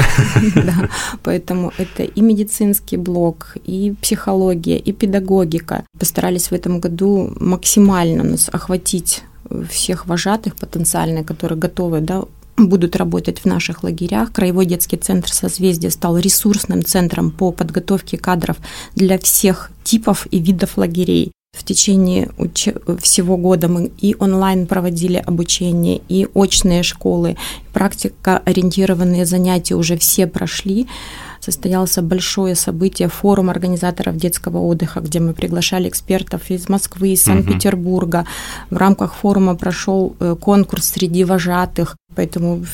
Поэтому 1.22 1.72
это 1.78 2.02
и 2.02 2.20
медицинский 2.20 2.96
блок, 2.96 3.56
и 3.64 3.94
психология, 4.00 4.78
и 4.78 4.92
педагогика. 4.92 5.84
Постарались 5.98 6.48
в 6.48 6.52
этом 6.52 6.80
году 6.80 7.32
максимально 7.38 8.24
нас 8.24 8.48
охватить 8.52 9.22
всех 9.68 10.06
вожатых 10.06 10.56
потенциально, 10.56 11.24
которые 11.24 11.58
готовы 11.58 12.00
да, 12.00 12.24
будут 12.56 12.96
работать 12.96 13.40
в 13.40 13.46
наших 13.46 13.82
лагерях. 13.82 14.32
Краевой 14.32 14.66
детский 14.66 14.96
центр 14.96 15.32
«Созвездие» 15.32 15.90
стал 15.90 16.18
ресурсным 16.18 16.84
центром 16.84 17.30
по 17.30 17.52
подготовке 17.52 18.18
кадров 18.18 18.56
для 18.94 19.18
всех 19.18 19.70
типов 19.84 20.26
и 20.30 20.38
видов 20.38 20.76
лагерей. 20.76 21.32
В 21.52 21.64
течение 21.64 22.30
всего 23.00 23.36
года 23.36 23.68
мы 23.68 23.90
и 23.98 24.14
онлайн 24.18 24.66
проводили 24.66 25.16
обучение, 25.16 26.00
и 26.08 26.28
очные 26.32 26.82
школы, 26.84 27.36
практика-ориентированные 27.72 29.26
занятия 29.26 29.74
уже 29.74 29.96
все 29.98 30.26
прошли. 30.26 30.86
Состоялось 31.40 31.96
большое 31.98 32.54
событие, 32.54 33.08
форум 33.08 33.50
организаторов 33.50 34.16
детского 34.16 34.58
отдыха, 34.58 35.00
где 35.00 35.18
мы 35.18 35.32
приглашали 35.32 35.88
экспертов 35.88 36.50
из 36.50 36.68
Москвы, 36.68 37.10
из 37.10 37.22
Санкт-Петербурга. 37.22 38.26
В 38.70 38.76
рамках 38.76 39.14
форума 39.14 39.56
прошел 39.56 40.14
э, 40.20 40.36
конкурс 40.40 40.90
среди 40.90 41.24
вожатых, 41.24 41.96
поэтому 42.14 42.64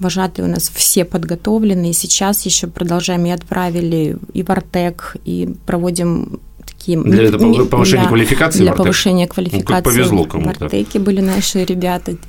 Вожатые 0.00 0.46
у 0.46 0.50
нас 0.50 0.68
все 0.74 1.04
подготовлены, 1.04 1.90
и 1.90 1.92
сейчас 1.92 2.44
еще 2.44 2.66
продолжаем 2.66 3.26
и 3.26 3.30
отправили 3.30 4.18
и 4.32 4.42
в 4.42 4.50
Артек, 4.50 5.16
и 5.24 5.54
проводим 5.66 6.40
такие... 6.84 7.02
Для 7.02 7.24
этого 7.24 7.64
повышения 7.64 8.02
да, 8.02 8.08
квалификации 8.08 8.58
Для 8.60 8.72
повышения 8.72 9.26
квалификации. 9.26 9.68
Ну, 9.68 9.74
как 9.74 9.84
повезло 9.84 10.24
кому-то. 10.24 10.58
В 10.58 10.62
Артеке 10.62 10.98
были 10.98 11.20
наши 11.20 11.64
ребята. 11.64 12.16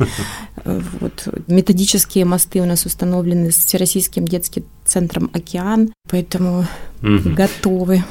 Вот. 0.99 1.27
Методические 1.45 2.25
мосты 2.25 2.59
у 2.59 2.65
нас 2.65 2.87
установлены 2.87 3.51
с 3.51 3.57
Всероссийским 3.57 4.25
детским 4.27 4.63
центром 4.83 5.29
«Океан», 5.31 5.91
поэтому 6.09 6.65
готовы. 7.01 8.03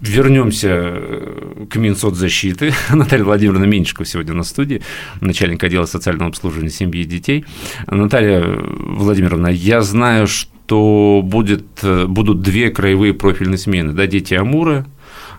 Вернемся 0.00 0.68
э, 0.68 1.66
к 1.70 1.76
Минсоцзащиты. 1.76 2.74
Наталья 2.92 3.24
Владимировна 3.24 3.64
Меньшикова 3.64 4.04
сегодня 4.04 4.34
на 4.34 4.42
студии, 4.42 4.82
начальник 5.22 5.64
отдела 5.64 5.86
социального 5.86 6.28
обслуживания 6.28 6.68
семьи 6.68 7.00
и 7.00 7.04
детей. 7.04 7.46
Наталья 7.86 8.44
Владимировна, 8.44 9.48
я 9.48 9.80
знаю, 9.80 10.26
что 10.26 11.22
будет, 11.24 11.64
э, 11.82 12.04
будут 12.06 12.42
две 12.42 12.70
краевые 12.70 13.14
профильные 13.14 13.56
смены. 13.56 13.92
Да, 13.92 14.06
дети 14.06 14.34
Амура 14.34 14.84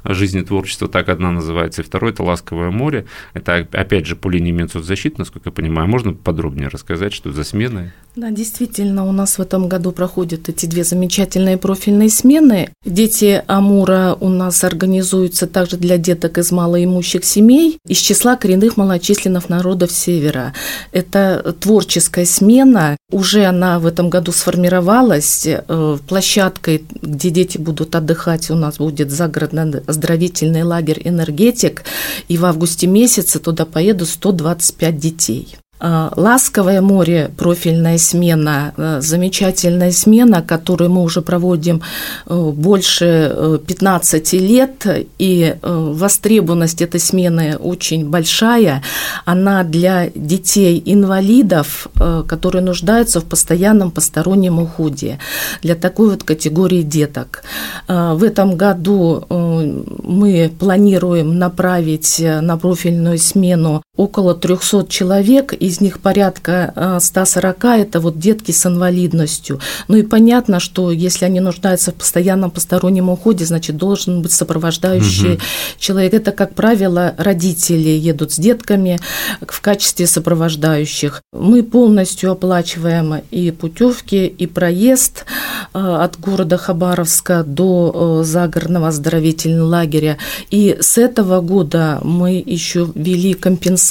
жизни 0.03 0.41
творчества, 0.41 0.87
так 0.87 1.09
одна 1.09 1.31
называется, 1.31 1.81
и 1.81 1.85
второй– 1.85 2.11
это 2.13 2.23
«Ласковое 2.23 2.71
море». 2.71 3.05
Это, 3.33 3.67
опять 3.71 4.05
же, 4.05 4.15
по 4.15 4.29
линии 4.29 4.51
Минсоцзащиты, 4.51 5.15
насколько 5.17 5.49
я 5.49 5.51
понимаю. 5.53 5.87
Можно 5.87 6.13
подробнее 6.13 6.67
рассказать, 6.67 7.13
что 7.13 7.31
за 7.31 7.43
смены? 7.43 7.93
Да, 8.15 8.31
действительно, 8.31 9.05
у 9.05 9.11
нас 9.11 9.37
в 9.37 9.41
этом 9.41 9.67
году 9.69 9.91
проходят 9.91 10.49
эти 10.49 10.65
две 10.65 10.83
замечательные 10.83 11.57
профильные 11.57 12.09
смены. 12.09 12.69
Дети 12.83 13.43
Амура 13.47 14.17
у 14.19 14.29
нас 14.29 14.63
организуются 14.63 15.47
также 15.47 15.77
для 15.77 15.97
деток 15.97 16.37
из 16.37 16.51
малоимущих 16.51 17.23
семей 17.23 17.77
из 17.87 17.97
числа 17.97 18.35
коренных 18.35 18.77
малочисленных 18.77 19.47
народов 19.49 19.91
Севера. 19.91 20.53
Это 20.91 21.55
творческая 21.59 22.25
смена. 22.25 22.97
Уже 23.11 23.45
она 23.45 23.79
в 23.79 23.87
этом 23.87 24.09
году 24.09 24.31
сформировалась. 24.31 25.45
Э, 25.47 25.97
площадкой, 26.07 26.83
где 27.01 27.31
дети 27.31 27.57
будут 27.57 27.95
отдыхать, 27.95 28.51
у 28.51 28.55
нас 28.55 28.77
будет 28.77 29.09
загородный 29.09 29.79
оздоровительный 29.87 30.61
лагерь 30.61 31.01
«Энергетик», 31.03 31.83
и 32.27 32.37
в 32.37 32.45
августе 32.45 32.85
месяце 32.85 33.39
туда 33.39 33.65
поедут 33.65 34.09
125 34.09 34.97
детей. 34.97 35.57
А, 35.81 36.11
Ласковое 36.15 36.81
море, 36.81 37.31
профильная 37.37 37.97
смена, 37.97 38.73
а, 38.75 39.01
замечательная 39.01 39.91
смена, 39.91 40.41
которую 40.41 40.89
мы 40.89 41.03
уже 41.03 41.21
проводим 41.21 41.81
э, 42.27 42.51
больше 42.53 43.59
15 43.65 44.33
э, 44.33 44.37
лет, 44.37 44.85
и 45.17 45.55
э, 45.61 45.91
востребованность 45.93 46.81
этой 46.81 46.99
смены 46.99 47.55
очень 47.57 48.09
большая. 48.09 48.83
Она 49.23 49.63
для 49.63 50.09
детей-инвалидов, 50.13 51.87
которые 52.27 52.61
нуждаются 52.61 53.21
в 53.21 53.25
постоянном 53.25 53.91
постороннем 53.91 54.59
уходе, 54.59 55.19
для 55.61 55.75
такой 55.75 56.09
вот 56.09 56.23
категории 56.23 56.81
деток. 56.81 57.43
В 57.87 58.23
этом 58.23 58.55
году 58.55 59.25
мы 59.29 60.51
планируем 60.59 61.37
направить 61.37 62.19
на 62.19 62.57
профильную 62.57 63.17
смену 63.17 63.81
около 63.99 64.33
300 64.33 64.87
человек, 64.87 65.51
из 65.51 65.81
них 65.81 65.99
порядка 65.99 66.99
140– 67.01 67.65
это 67.65 67.99
вот 67.99 68.17
детки 68.17 68.51
с 68.51 68.65
инвалидностью. 68.65 69.59
Ну 69.89 69.97
и 69.97 70.03
понятно, 70.03 70.61
что 70.61 70.91
если 70.91 71.25
они 71.25 71.41
нуждаются 71.41 71.91
в 71.91 71.95
постоянном 71.95 72.49
постороннем 72.49 73.09
уходе, 73.09 73.43
значит, 73.43 73.75
должен 73.75 74.21
быть 74.21 74.31
сопровождающий 74.31 75.33
угу. 75.33 75.41
человек. 75.77 76.13
Это, 76.13 76.31
как 76.31 76.55
правило, 76.55 77.13
родители 77.17 77.89
едут 77.89 78.31
с 78.31 78.37
детками 78.37 79.01
в 79.45 79.59
качестве 79.59 80.07
сопровождающих. 80.07 81.21
Мы 81.33 81.61
полностью 81.61 82.31
оплачиваем 82.31 83.21
и 83.31 83.51
путевки, 83.51 84.27
и 84.27 84.47
проезд 84.47 85.25
от 85.73 86.17
города 86.21 86.55
Хабаровска 86.55 87.43
до 87.43 88.23
загородного 88.23 88.87
оздоровительного 88.87 89.67
лагеря. 89.67 90.17
И 90.51 90.77
с 90.79 90.97
этого 90.97 91.41
года 91.41 91.99
мы 92.01 92.41
еще 92.45 92.89
ввели 92.95 93.33
компенсацию 93.33 93.88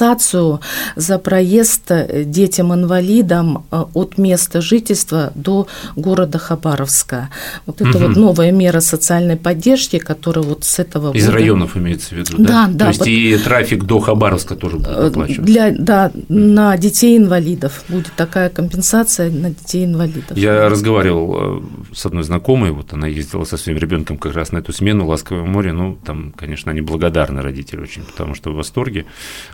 за 0.96 1.18
проезд 1.18 1.90
детям-инвалидам 2.24 3.64
э, 3.70 3.84
от 3.94 4.18
места 4.18 4.60
жительства 4.60 5.32
до 5.34 5.66
города 5.96 6.38
Хабаровска. 6.38 7.30
Вот 7.66 7.80
это 7.80 7.98
угу. 7.98 8.06
вот 8.06 8.16
новая 8.16 8.52
мера 8.52 8.80
социальной 8.80 9.36
поддержки, 9.36 9.98
которая 9.98 10.44
вот 10.44 10.64
с 10.64 10.78
этого 10.78 11.12
Из 11.12 11.26
года... 11.26 11.38
районов 11.38 11.76
имеется 11.76 12.14
в 12.14 12.18
виду, 12.18 12.34
да? 12.38 12.66
Да, 12.66 12.68
да. 12.72 12.84
То 12.84 12.88
есть 12.88 13.00
вот... 13.00 13.08
и 13.08 13.38
трафик 13.38 13.84
до 13.84 14.00
Хабаровска 14.00 14.56
тоже 14.56 14.76
будет 14.76 14.88
э, 14.88 15.06
оплачиваться? 15.08 15.42
Для, 15.42 15.70
да, 15.70 16.12
на 16.28 16.76
детей-инвалидов 16.76 17.84
будет 17.88 18.12
такая 18.16 18.48
компенсация 18.48 19.30
на 19.30 19.50
детей-инвалидов. 19.50 20.36
Я 20.36 20.68
разговаривал 20.68 21.62
э, 21.62 21.94
с 21.94 22.06
одной 22.06 22.24
знакомой, 22.24 22.70
вот 22.70 22.92
она 22.92 23.06
ездила 23.06 23.44
со 23.44 23.56
своим 23.56 23.78
ребенком 23.78 24.18
как 24.18 24.34
раз 24.34 24.52
на 24.52 24.58
эту 24.58 24.72
смену 24.72 25.06
«Ласковое 25.06 25.44
море», 25.44 25.72
ну, 25.72 25.98
там, 26.04 26.32
конечно, 26.36 26.70
они 26.70 26.80
благодарны 26.80 27.42
родители 27.42 27.80
очень, 27.80 28.02
потому 28.02 28.34
что 28.34 28.50
в 28.50 28.54
восторге, 28.54 29.06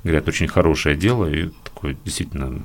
говорят, 0.03 0.29
очень 0.35 0.49
хорошее 0.49 0.97
дело 0.97 1.33
и 1.33 1.51
такое 1.63 1.97
действительно 2.05 2.61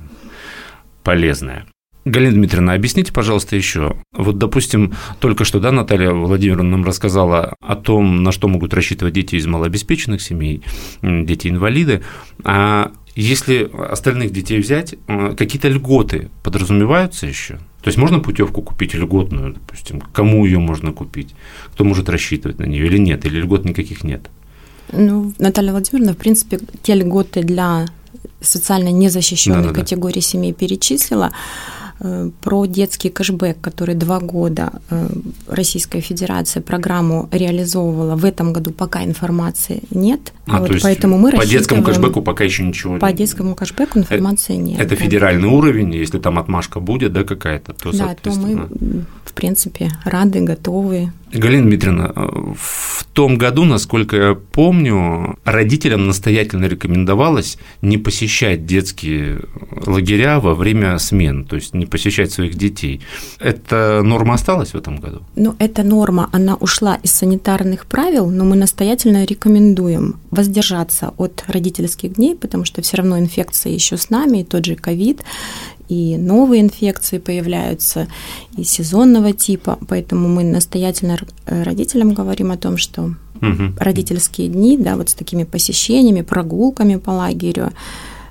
полезное. 1.04 1.66
Галина 2.04 2.32
Дмитриевна, 2.32 2.72
объясните, 2.72 3.12
пожалуйста, 3.12 3.54
еще. 3.54 3.96
Вот, 4.12 4.38
допустим, 4.38 4.94
только 5.20 5.44
что, 5.44 5.60
да, 5.60 5.70
Наталья 5.70 6.10
Владимировна 6.10 6.70
нам 6.70 6.84
рассказала 6.84 7.54
о 7.60 7.76
том, 7.76 8.24
на 8.24 8.32
что 8.32 8.48
могут 8.48 8.74
рассчитывать 8.74 9.14
дети 9.14 9.36
из 9.36 9.46
малообеспеченных 9.46 10.20
семей, 10.20 10.62
дети-инвалиды. 11.02 12.02
А 12.42 12.90
если 13.14 13.70
остальных 13.90 14.32
детей 14.32 14.58
взять, 14.58 14.94
э, 15.06 15.34
какие-то 15.36 15.68
льготы 15.68 16.30
подразумеваются 16.42 17.26
еще? 17.26 17.58
То 17.82 17.88
есть 17.88 17.98
можно 17.98 18.18
путевку 18.18 18.62
купить 18.62 18.94
льготную, 18.94 19.54
допустим, 19.54 20.00
кому 20.00 20.44
ее 20.44 20.58
можно 20.58 20.92
купить, 20.92 21.34
кто 21.72 21.84
может 21.84 22.08
рассчитывать 22.08 22.58
на 22.58 22.64
нее 22.64 22.86
или 22.86 22.98
нет, 22.98 23.26
или 23.26 23.40
льгот 23.40 23.64
никаких 23.64 24.02
нет? 24.02 24.28
Ну, 24.92 25.32
Наталья 25.38 25.72
Владимировна, 25.72 26.14
в 26.14 26.16
принципе, 26.16 26.60
те 26.82 26.94
льготы 26.94 27.42
для 27.42 27.86
социально 28.40 28.88
незащищенных 28.88 29.62
да, 29.62 29.68
да, 29.68 29.80
категорий 29.80 30.20
семей 30.20 30.52
перечислила. 30.52 31.32
Э, 32.02 32.30
про 32.40 32.64
детский 32.64 33.10
кэшбэк, 33.10 33.60
который 33.60 33.94
два 33.94 34.20
года 34.20 34.72
э, 34.90 35.08
Российская 35.46 36.00
Федерация 36.00 36.62
программу 36.62 37.28
реализовывала. 37.30 38.16
В 38.16 38.24
этом 38.24 38.54
году 38.54 38.70
пока 38.70 39.04
информации 39.04 39.82
нет. 39.90 40.32
А, 40.46 40.60
вот, 40.60 40.70
поэтому 40.82 41.18
мы 41.18 41.32
по 41.32 41.44
детскому 41.44 41.82
кэшбэку 41.82 42.22
пока 42.22 42.44
еще 42.44 42.62
ничего 42.64 42.98
По 42.98 43.12
детскому 43.12 43.54
кэшбэку 43.54 43.98
информации 43.98 44.54
это, 44.54 44.62
нет. 44.62 44.80
Это 44.80 44.96
федеральный 44.96 45.48
уровень, 45.48 45.94
если 45.94 46.18
там 46.18 46.38
отмашка 46.38 46.80
будет, 46.80 47.12
да, 47.12 47.24
какая-то, 47.24 47.74
то, 47.74 47.92
Да, 47.92 48.14
то 48.14 48.30
мы, 48.30 48.66
в 49.26 49.34
принципе, 49.34 49.90
рады, 50.04 50.40
готовы 50.40 51.12
Галина 51.32 51.64
Дмитриевна, 51.64 52.12
в 52.56 53.04
том 53.12 53.38
году, 53.38 53.64
насколько 53.64 54.16
я 54.16 54.34
помню, 54.34 55.38
родителям 55.44 56.06
настоятельно 56.06 56.66
рекомендовалось 56.66 57.58
не 57.82 57.98
посещать 57.98 58.66
детские 58.66 59.42
лагеря 59.86 60.40
во 60.40 60.54
время 60.54 60.98
смен, 60.98 61.44
то 61.44 61.56
есть 61.56 61.74
не 61.74 61.86
посещать 61.86 62.32
своих 62.32 62.54
детей. 62.54 63.00
Эта 63.38 64.02
норма 64.02 64.34
осталась 64.34 64.70
в 64.70 64.74
этом 64.76 64.96
году? 64.96 65.22
Ну, 65.36 65.54
эта 65.58 65.82
норма, 65.82 66.28
она 66.32 66.56
ушла 66.56 66.96
из 67.02 67.12
санитарных 67.12 67.86
правил, 67.86 68.28
но 68.28 68.44
мы 68.44 68.56
настоятельно 68.56 69.24
рекомендуем 69.24 70.16
воздержаться 70.30 71.12
от 71.16 71.44
родительских 71.46 72.14
дней, 72.14 72.34
потому 72.34 72.64
что 72.64 72.82
все 72.82 72.96
равно 72.98 73.18
инфекция 73.18 73.72
еще 73.72 73.96
с 73.96 74.10
нами, 74.10 74.38
и 74.38 74.44
тот 74.44 74.64
же 74.64 74.76
ковид, 74.76 75.22
и 75.90 76.16
новые 76.16 76.62
инфекции 76.62 77.18
появляются, 77.18 78.06
и 78.56 78.62
сезонного 78.62 79.32
типа, 79.32 79.76
поэтому 79.88 80.28
мы 80.28 80.44
настоятельно 80.44 81.18
родителям 81.46 82.14
говорим 82.14 82.52
о 82.52 82.56
том, 82.56 82.76
что 82.76 83.02
угу. 83.02 83.74
родительские 83.76 84.48
дни, 84.48 84.78
да, 84.78 84.94
вот 84.96 85.08
с 85.08 85.14
такими 85.14 85.42
посещениями, 85.42 86.22
прогулками 86.22 86.94
по 86.94 87.10
лагерю, 87.10 87.72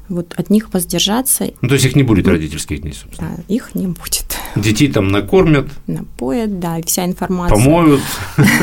вот 0.08 0.34
от 0.38 0.50
них 0.50 0.74
воздержаться. 0.74 1.52
Ну, 1.62 1.68
то 1.68 1.76
есть 1.76 1.86
их 1.86 1.98
не 1.98 2.04
будет 2.04 2.28
родительских 2.28 2.82
дней, 2.82 2.94
собственно. 2.94 3.36
Да, 3.36 3.44
их 3.54 3.76
не 3.76 3.88
будет. 3.88 4.38
Детей 4.56 4.92
там 4.92 5.10
накормят. 5.10 5.68
Напоят, 5.88 6.60
да, 6.60 6.80
и 6.80 6.84
вся 6.84 7.06
информация. 7.06 7.56
Помоют, 7.56 8.02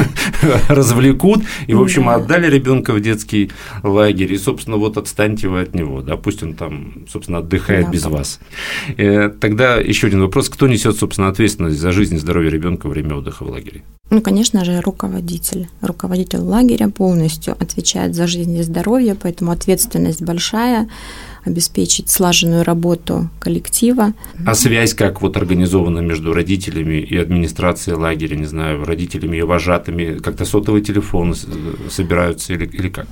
развлекут. 0.68 1.42
И, 1.66 1.75
в 1.75 1.81
общем, 1.81 2.09
отдали 2.09 2.51
ребенка 2.51 2.92
в 2.92 3.01
детский 3.01 3.51
лагерь. 3.83 4.33
И, 4.33 4.38
собственно, 4.38 4.77
вот 4.77 4.96
отстаньте 4.96 5.49
вы 5.49 5.62
от 5.62 5.75
него. 5.75 6.03
Да, 6.03 6.16
пусть 6.16 6.42
он 6.42 6.55
там, 6.55 7.07
собственно, 7.09 7.38
отдыхает 7.38 7.90
без 7.90 8.05
вас. 8.05 8.40
Э, 8.96 9.29
тогда 9.29 9.77
еще 9.77 10.09
один 10.09 10.22
вопрос. 10.22 10.49
Кто 10.49 10.66
несет, 10.68 10.96
собственно, 10.96 11.29
ответственность 11.29 11.79
за 11.79 11.92
жизнь 11.92 12.16
и 12.16 12.18
здоровье 12.18 12.51
ребенка 12.51 12.87
во 12.87 12.92
время 12.92 13.16
отдыха 13.16 13.44
в 13.44 13.51
лагере? 13.51 13.83
Ну, 14.11 14.20
конечно 14.20 14.64
же, 14.64 14.81
руководитель. 14.81 15.68
Руководитель 15.81 16.38
лагеря 16.38 16.88
полностью 16.88 17.55
отвечает 17.55 18.14
за 18.14 18.27
жизнь 18.27 18.57
и 18.57 18.62
здоровье, 18.62 19.16
поэтому 19.20 19.51
ответственность 19.51 20.22
большая 20.22 20.88
обеспечить 21.46 22.11
слаженную 22.11 22.64
работу 22.64 23.30
коллектива. 23.38 24.12
А 24.44 24.54
связь 24.54 24.94
как 24.94 25.22
вот 25.22 25.37
организована 25.37 26.00
между 26.00 26.35
родителями 26.35 27.00
и 27.00 27.16
администрацией 27.16 27.96
лагеря, 27.96 28.37
не 28.37 28.46
знаю, 28.46 28.85
родителями 28.85 29.38
и 29.38 29.42
вожатыми, 29.42 30.18
как-то 30.18 30.44
сотовые 30.44 30.82
телефоны 30.82 31.35
собираются 31.88 32.52
или, 32.52 32.66
или 32.66 32.88
как? 32.88 33.06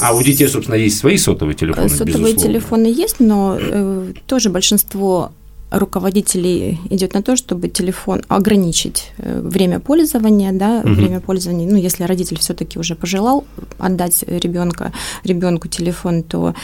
А 0.00 0.14
у 0.14 0.22
детей, 0.22 0.48
собственно, 0.48 0.76
есть 0.76 0.98
свои 0.98 1.16
сотовые 1.16 1.54
телефоны, 1.54 1.88
Сотовые 1.88 2.14
безусловно. 2.14 2.42
телефоны 2.42 2.86
есть, 2.86 3.20
но 3.20 3.56
э, 3.58 4.12
тоже 4.26 4.50
большинство 4.50 5.32
руководителей 5.70 6.78
идет 6.90 7.14
на 7.14 7.22
то, 7.22 7.36
чтобы 7.36 7.68
телефон 7.68 8.22
ограничить 8.28 9.12
э, 9.18 9.40
время 9.40 9.80
пользования, 9.80 10.52
да, 10.52 10.80
угу. 10.84 10.94
время 10.94 11.20
пользования. 11.20 11.68
Ну, 11.68 11.76
если 11.76 12.04
родитель 12.04 12.38
все-таки 12.38 12.78
уже 12.78 12.94
пожелал 12.94 13.44
отдать 13.78 14.24
ребенка 14.26 14.92
ребенку 15.24 15.68
телефон, 15.68 16.22
то 16.22 16.54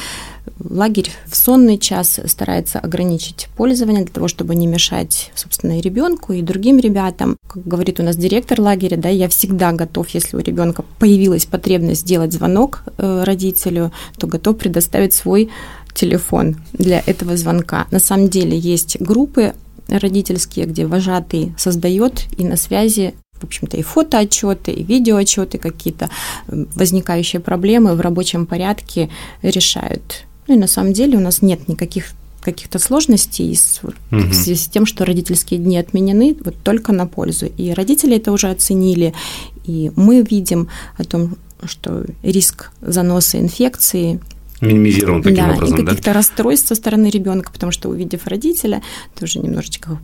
лагерь 0.59 1.11
в 1.27 1.37
сонный 1.37 1.79
час 1.79 2.21
старается 2.27 2.79
ограничить 2.79 3.49
пользование 3.57 4.05
для 4.05 4.13
того, 4.13 4.29
чтобы 4.29 4.55
не 4.55 4.67
мешать, 4.67 5.31
собственно, 5.35 5.79
и 5.79 5.83
ребенку, 5.83 6.33
и 6.33 6.43
другим 6.43 6.79
ребятам. 6.79 7.37
Как 7.49 7.67
говорит 7.67 8.01
у 8.01 8.03
нас 8.03 8.17
директор 8.17 8.61
лагеря, 8.61 8.97
да, 8.97 9.09
я 9.09 9.29
всегда 9.29 9.73
готов, 9.73 10.09
если 10.11 10.37
у 10.37 10.41
ребенка 10.41 10.85
появилась 10.99 11.47
потребность 11.47 12.03
сделать 12.03 12.33
звонок 12.33 12.83
э, 12.99 13.25
родителю, 13.25 13.93
то 14.19 14.27
готов 14.27 14.59
предоставить 14.59 15.15
свой 15.15 15.51
телефон 15.95 16.57
для 16.73 17.03
этого 17.05 17.37
звонка. 17.37 17.87
На 17.91 17.99
самом 17.99 18.29
деле 18.29 18.59
есть 18.59 19.01
группы 19.01 19.55
родительские, 19.89 20.67
где 20.67 20.87
вожатый 20.87 21.55
создает 21.59 22.27
и 22.39 22.45
на 22.45 22.57
связи 22.57 23.15
в 23.41 23.45
общем-то, 23.45 23.77
и 23.79 23.83
фотоотчеты, 23.83 24.71
и 24.71 24.85
видеоотчеты 24.85 25.59
какие-то, 25.59 26.11
возникающие 26.47 27.41
проблемы 27.41 27.95
в 27.95 28.01
рабочем 28.01 28.47
порядке 28.47 29.09
решают. 29.43 30.27
Ну 30.51 30.57
и 30.57 30.59
на 30.59 30.67
самом 30.67 30.93
деле 30.93 31.17
у 31.17 31.21
нас 31.21 31.43
нет 31.43 31.69
никаких 31.69 32.07
каких-то 32.43 32.81
сложностей 32.81 33.55
с, 33.55 33.79
угу. 33.85 33.95
в 34.11 34.35
связи 34.35 34.57
с 34.57 34.67
тем, 34.67 34.85
что 34.85 35.05
родительские 35.05 35.61
дни 35.61 35.79
отменены, 35.79 36.37
вот 36.45 36.57
только 36.65 36.93
на 36.93 37.07
пользу. 37.07 37.47
И 37.47 37.71
родители 37.71 38.17
это 38.17 38.33
уже 38.33 38.49
оценили, 38.51 39.15
и 39.65 39.93
мы 39.95 40.27
видим 40.29 40.67
о 40.97 41.05
том, 41.05 41.37
что 41.63 42.05
риск 42.25 42.73
заноса 42.81 43.39
инфекции 43.39 44.19
минимизирован 44.61 45.23
таким 45.23 45.45
да, 45.45 45.53
образом, 45.53 45.79
и 45.79 45.85
каких-то 45.85 46.07
да? 46.07 46.15
расстройств 46.15 46.67
со 46.67 46.75
стороны 46.75 47.11
ребенка, 47.11 47.53
потому 47.53 47.71
что 47.71 47.89
увидев 47.89 48.27
родителя, 48.27 48.83
тоже 49.17 49.39
немножечко 49.39 50.01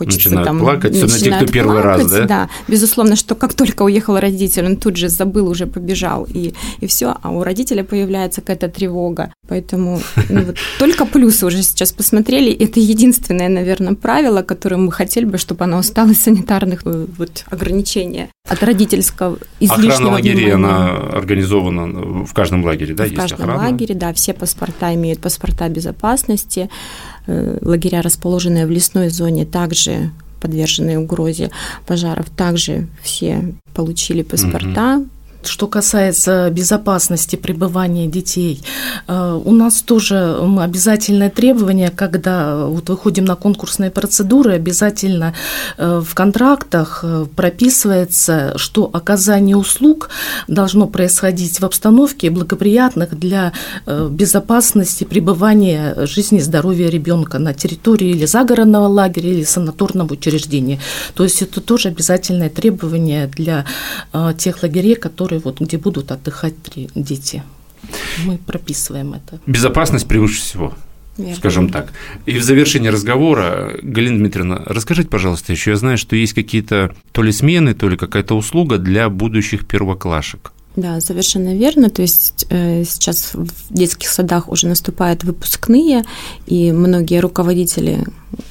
хочется 0.00 0.28
начинают 0.28 0.46
там... 0.46 0.58
плакать, 0.58 0.96
особенно 0.96 1.38
те, 1.38 1.44
кто 1.44 1.52
первый 1.52 1.82
плакать, 1.82 2.02
раз, 2.02 2.10
да? 2.12 2.24
Да, 2.26 2.48
безусловно, 2.68 3.16
что 3.16 3.34
как 3.34 3.52
только 3.52 3.82
уехал 3.82 4.18
родитель, 4.18 4.64
он 4.64 4.76
тут 4.76 4.96
же 4.96 5.08
забыл, 5.08 5.46
уже 5.48 5.66
побежал, 5.66 6.24
и, 6.24 6.54
и 6.80 6.86
все, 6.86 7.14
а 7.22 7.30
у 7.30 7.42
родителя 7.42 7.84
появляется 7.84 8.40
какая-то 8.40 8.68
тревога. 8.68 9.32
Поэтому 9.46 10.00
ну, 10.30 10.42
вот, 10.42 10.56
только 10.78 11.04
плюсы 11.04 11.44
уже 11.44 11.62
сейчас 11.62 11.92
посмотрели. 11.92 12.50
Это 12.52 12.80
единственное, 12.80 13.48
наверное, 13.48 13.94
правило, 13.94 14.42
которое 14.42 14.76
мы 14.76 14.90
хотели 14.90 15.26
бы, 15.26 15.36
чтобы 15.36 15.64
оно 15.64 15.78
осталось 15.78 16.20
санитарных 16.20 16.82
э, 16.86 17.06
вот, 17.18 17.44
ограничений 17.50 18.28
от 18.48 18.62
родительского 18.62 19.38
излишнего 19.60 19.92
Охрана 19.92 20.12
лагерей, 20.12 20.54
она 20.54 20.88
организована 20.90 22.24
в 22.24 22.32
каждом 22.32 22.64
лагере, 22.64 22.94
да? 22.94 23.04
В 23.04 23.14
каждом 23.14 23.50
охрана? 23.50 23.70
лагере, 23.70 23.94
да, 23.94 24.12
все 24.14 24.32
паспорта 24.32 24.94
имеют 24.94 25.20
паспорта 25.20 25.68
безопасности. 25.68 26.70
Э, 27.26 27.58
лагеря, 27.62 28.02
расположенные 28.02 28.66
в 28.66 28.70
лесной 28.70 29.08
зоне, 29.10 29.44
также 29.44 30.10
подверженные 30.40 30.98
угрозе 30.98 31.50
пожаров, 31.86 32.30
также 32.30 32.88
все 33.02 33.54
получили 33.74 34.22
паспорта. 34.22 34.98
Угу 34.98 35.08
Что 35.42 35.66
касается 35.66 36.50
безопасности 36.50 37.36
пребывания 37.36 38.06
детей, 38.06 38.62
э, 39.08 39.40
у 39.42 39.52
нас 39.52 39.80
тоже 39.80 40.36
обязательное 40.60 41.30
требование, 41.30 41.90
когда 41.90 42.66
вот 42.66 42.90
выходим 42.90 43.24
на 43.24 43.36
конкурсные 43.36 43.90
процедуры, 43.90 44.52
обязательно 44.52 45.34
э, 45.78 46.02
в 46.04 46.14
контрактах 46.14 47.00
э, 47.02 47.26
прописывается, 47.34 48.52
что 48.56 48.90
оказание 48.92 49.56
услуг 49.56 50.10
должно 50.46 50.86
происходить 50.86 51.60
в 51.60 51.64
обстановке 51.64 52.30
благоприятных 52.30 53.18
для 53.18 53.52
безопасности 53.86 55.04
пребывания 55.04 56.06
жизни 56.06 56.38
и 56.38 56.42
здоровья 56.42 56.88
ребенка 56.88 57.38
на 57.38 57.54
территории 57.54 58.08
или 58.08 58.26
загородного 58.26 58.86
лагеря, 58.88 59.30
или 59.30 59.44
санаторного 59.44 60.12
учреждения. 60.12 60.80
То 61.14 61.24
есть 61.24 61.42
это 61.42 61.60
тоже 61.60 61.88
обязательное 61.88 62.50
требование 62.50 63.26
для 63.26 63.64
тех 64.36 64.62
лагерей, 64.62 64.96
которые 64.96 65.29
которые 65.30 65.40
вот 65.44 65.60
где 65.60 65.78
будут 65.78 66.10
отдыхать 66.12 66.54
дети. 66.94 67.42
Мы 68.24 68.38
прописываем 68.38 69.14
это. 69.14 69.40
Безопасность 69.46 70.06
превыше 70.08 70.40
всего. 70.40 70.74
Верно. 71.16 71.36
Скажем 71.36 71.68
так. 71.68 71.92
И 72.26 72.38
в 72.38 72.42
завершении 72.42 72.88
разговора, 72.88 73.78
Галина 73.82 74.18
Дмитриевна, 74.18 74.62
расскажите, 74.66 75.08
пожалуйста, 75.08 75.52
еще 75.52 75.70
я 75.70 75.76
знаю, 75.76 75.98
что 75.98 76.16
есть 76.16 76.32
какие-то 76.32 76.94
то 77.12 77.22
ли 77.22 77.32
смены, 77.32 77.74
то 77.74 77.88
ли 77.88 77.96
какая-то 77.96 78.36
услуга 78.36 78.78
для 78.78 79.08
будущих 79.08 79.66
первоклашек. 79.66 80.52
Да, 80.76 81.00
совершенно 81.00 81.54
верно. 81.54 81.90
То 81.90 82.02
есть 82.02 82.46
э, 82.48 82.84
сейчас 82.84 83.34
в 83.34 83.72
детских 83.74 84.08
садах 84.08 84.48
уже 84.48 84.66
наступают 84.66 85.24
выпускные, 85.24 86.04
и 86.46 86.72
многие 86.72 87.20
руководители 87.20 88.04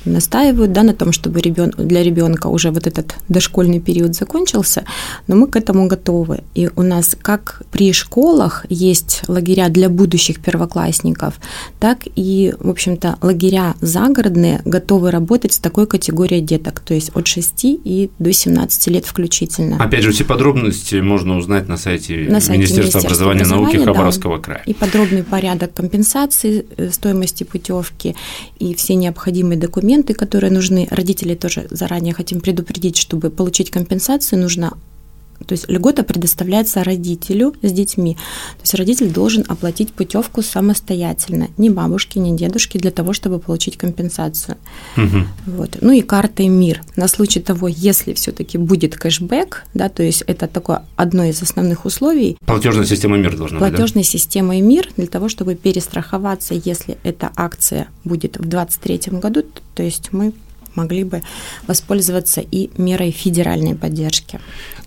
настаивают 0.06 0.72
да, 0.72 0.84
на 0.84 0.94
том, 0.94 1.12
чтобы 1.12 1.42
ребен... 1.42 1.74
для 1.78 2.04
ребенка 2.04 2.48
уже 2.48 2.72
вот 2.72 2.88
этот 2.88 3.16
дошкольный 3.28 3.80
период 3.80 4.16
закончился, 4.16 4.84
но 5.28 5.36
мы 5.36 5.48
к 5.48 5.56
этому 5.56 5.88
готовы. 5.88 6.42
И 6.56 6.70
у 6.76 6.82
нас 6.82 7.16
как 7.22 7.62
при 7.72 7.94
школах 7.94 8.66
есть 8.70 9.22
лагеря 9.28 9.70
для 9.70 9.90
будущих 9.90 10.40
первоклассников, 10.40 11.36
так 11.80 12.00
и, 12.16 12.54
в 12.60 12.70
общем-то, 12.70 13.18
лагеря 13.22 13.76
загородные 13.82 14.62
готовы 14.66 15.12
работать 15.12 15.54
с 15.54 15.60
такой 15.60 15.88
категорией 15.88 16.42
деток, 16.42 16.80
то 16.80 16.94
есть 16.94 17.12
от 17.16 17.28
6 17.28 17.64
и 17.64 18.12
до 18.20 18.32
17 18.32 18.88
лет 18.88 19.06
включительно. 19.06 19.84
Опять 19.84 20.04
же, 20.04 20.12
все 20.12 20.24
подробности 20.24 20.96
можно 20.96 21.38
узнать 21.38 21.68
на 21.68 21.78
сайте, 21.78 22.28
на 22.30 22.40
сайте 22.40 22.62
Министерства, 22.62 23.02
образования 23.02 23.44
и 23.44 23.48
науки 23.48 23.78
Хабаровского 23.78 24.38
да, 24.38 24.44
края. 24.44 24.64
И 24.66 24.74
подробный 24.74 25.24
порядок 25.24 25.74
компенсации 25.74 26.66
э, 26.78 26.90
стоимости 26.92 27.44
путевки 27.44 28.16
и 28.60 28.74
все 28.76 28.96
необходимые 28.96 29.58
документы 29.58 29.79
документы, 29.80 30.14
которые 30.14 30.52
нужны. 30.52 30.88
Родители 30.92 31.36
тоже 31.36 31.68
заранее 31.70 32.14
хотим 32.14 32.42
предупредить, 32.42 32.98
чтобы 32.98 33.30
получить 33.30 33.72
компенсацию, 33.72 34.42
нужно 34.42 34.78
то 35.46 35.54
есть 35.54 35.70
льгота 35.70 36.04
предоставляется 36.04 36.84
родителю 36.84 37.56
с 37.62 37.72
детьми. 37.72 38.16
То 38.16 38.62
есть 38.62 38.74
родитель 38.74 39.10
должен 39.10 39.46
оплатить 39.48 39.94
путевку 39.94 40.42
самостоятельно, 40.42 41.48
ни 41.58 41.70
бабушке, 41.70 42.20
ни 42.20 42.36
дедушке, 42.36 42.80
для 42.80 42.92
того, 42.92 43.14
чтобы 43.14 43.40
получить 43.40 43.78
компенсацию. 43.78 44.58
Угу. 44.98 45.18
Вот. 45.48 45.78
Ну 45.82 45.92
и 45.92 46.02
картой 46.02 46.48
МИР. 46.48 46.82
На 46.96 47.08
случай 47.08 47.40
того, 47.40 47.68
если 47.68 48.14
все-таки 48.14 48.58
будет 48.58 48.98
кэшбэк, 48.98 49.66
да, 49.74 49.90
то 49.90 50.04
есть 50.04 50.24
это 50.28 50.48
такое 50.48 50.84
одно 50.96 51.24
из 51.24 51.42
основных 51.42 51.86
условий. 51.86 52.38
Платежная 52.46 52.86
система 52.86 53.18
МИР 53.18 53.38
должна 53.38 53.60
быть. 53.60 53.70
Платежной 53.70 54.04
да? 54.04 54.10
системой 54.10 54.62
МИР 54.62 54.90
для 54.98 55.08
того, 55.08 55.30
чтобы 55.30 55.56
перестраховаться, 55.56 56.54
если 56.54 56.98
эта 57.04 57.32
акция 57.36 57.88
будет 58.04 58.38
в 58.38 58.46
2023 58.46 59.20
году, 59.20 59.44
то 59.76 59.84
есть 59.84 60.12
мы 60.12 60.34
могли 60.80 61.04
бы 61.04 61.22
воспользоваться 61.68 62.42
и 62.42 62.70
мерой 62.78 63.12
федеральной 63.12 63.76
поддержки. 63.76 64.40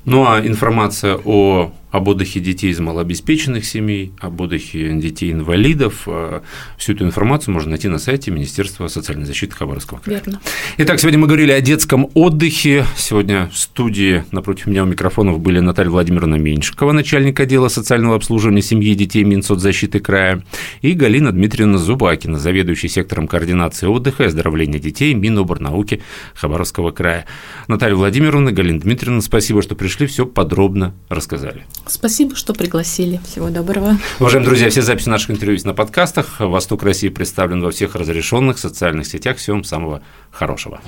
Ну 0.05 0.25
а 0.27 0.41
информация 0.41 1.19
о 1.25 1.73
об 1.93 2.09
отдыхе 2.09 2.41
детей 2.41 2.71
из 2.71 2.81
малообеспеченных 2.81 3.65
семей, 3.67 4.13
об 4.19 4.41
отдыхе 4.41 4.93
детей-инвалидов. 4.95 6.05
Э, 6.07 6.41
всю 6.79 6.95
эту 6.95 7.05
информацию 7.05 7.53
можно 7.53 7.71
найти 7.71 7.89
на 7.89 7.99
сайте 7.99 8.31
Министерства 8.31 8.89
социальной 8.89 9.27
защиты 9.27 9.55
Хабаровского 9.55 9.99
края. 9.99 10.23
Верно. 10.25 10.41
Итак, 10.79 10.99
сегодня 11.01 11.21
мы 11.21 11.27
говорили 11.27 11.53
о 11.53 11.61
детском 11.61 12.09
отдыхе. 12.15 12.87
Сегодня 12.97 13.51
в 13.53 13.59
студии 13.59 14.25
напротив 14.33 14.67
меня 14.67 14.85
у 14.85 14.87
микрофонов 14.87 15.39
были 15.41 15.61
Наталья 15.61 15.91
Владимировна 15.91 16.37
Меньшикова, 16.37 16.93
начальник 16.93 17.39
отдела 17.39 17.69
социального 17.69 18.17
обслуживания 18.17 18.63
семьи 18.63 18.93
и 18.93 18.95
детей 18.95 19.23
Минсоцзащиты 19.25 20.01
края, 20.01 20.43
и 20.81 20.93
Галина 20.93 21.31
Дмитриевна 21.31 21.77
Зубакина, 21.77 22.39
заведующий 22.39 22.89
сектором 22.89 23.29
координации 23.29 23.87
отдыха 23.87 24.23
и 24.23 24.27
оздоровления 24.27 24.79
детей 24.79 25.13
Миноборнауки 25.13 26.01
Хабаровского 26.35 26.91
края. 26.91 27.27
Наталья 27.69 27.97
Владимировна, 27.97 28.51
Галина 28.51 28.81
Дмитриевна, 28.81 29.21
спасибо, 29.21 29.61
что 29.61 29.75
пришли, 29.75 30.07
все 30.07 30.25
подробно 30.25 30.95
рассказали. 31.11 31.67
Спасибо, 31.87 32.37
что 32.37 32.55
пригласили. 32.55 33.21
Всего 33.27 33.51
доброго. 33.51 33.99
Уважаемые 34.21 34.49
друзья, 34.49 34.71
все 34.71 34.83
записи 34.83 35.09
наших 35.09 35.33
интервью 35.33 35.55
есть 35.55 35.67
на 35.67 35.75
подкастах. 35.75 36.41
Восток 36.41 36.83
России 36.83 37.09
представлен 37.09 37.63
во 37.63 37.71
всех 37.71 37.95
разрешенных 37.95 38.59
социальных 38.59 39.07
сетях. 39.07 39.39
Всего 39.39 39.57
вам 39.57 39.65
самого 39.65 40.03
хорошего. 40.31 40.81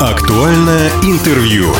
Актуальное 0.00 0.90
интервью. 1.02 1.72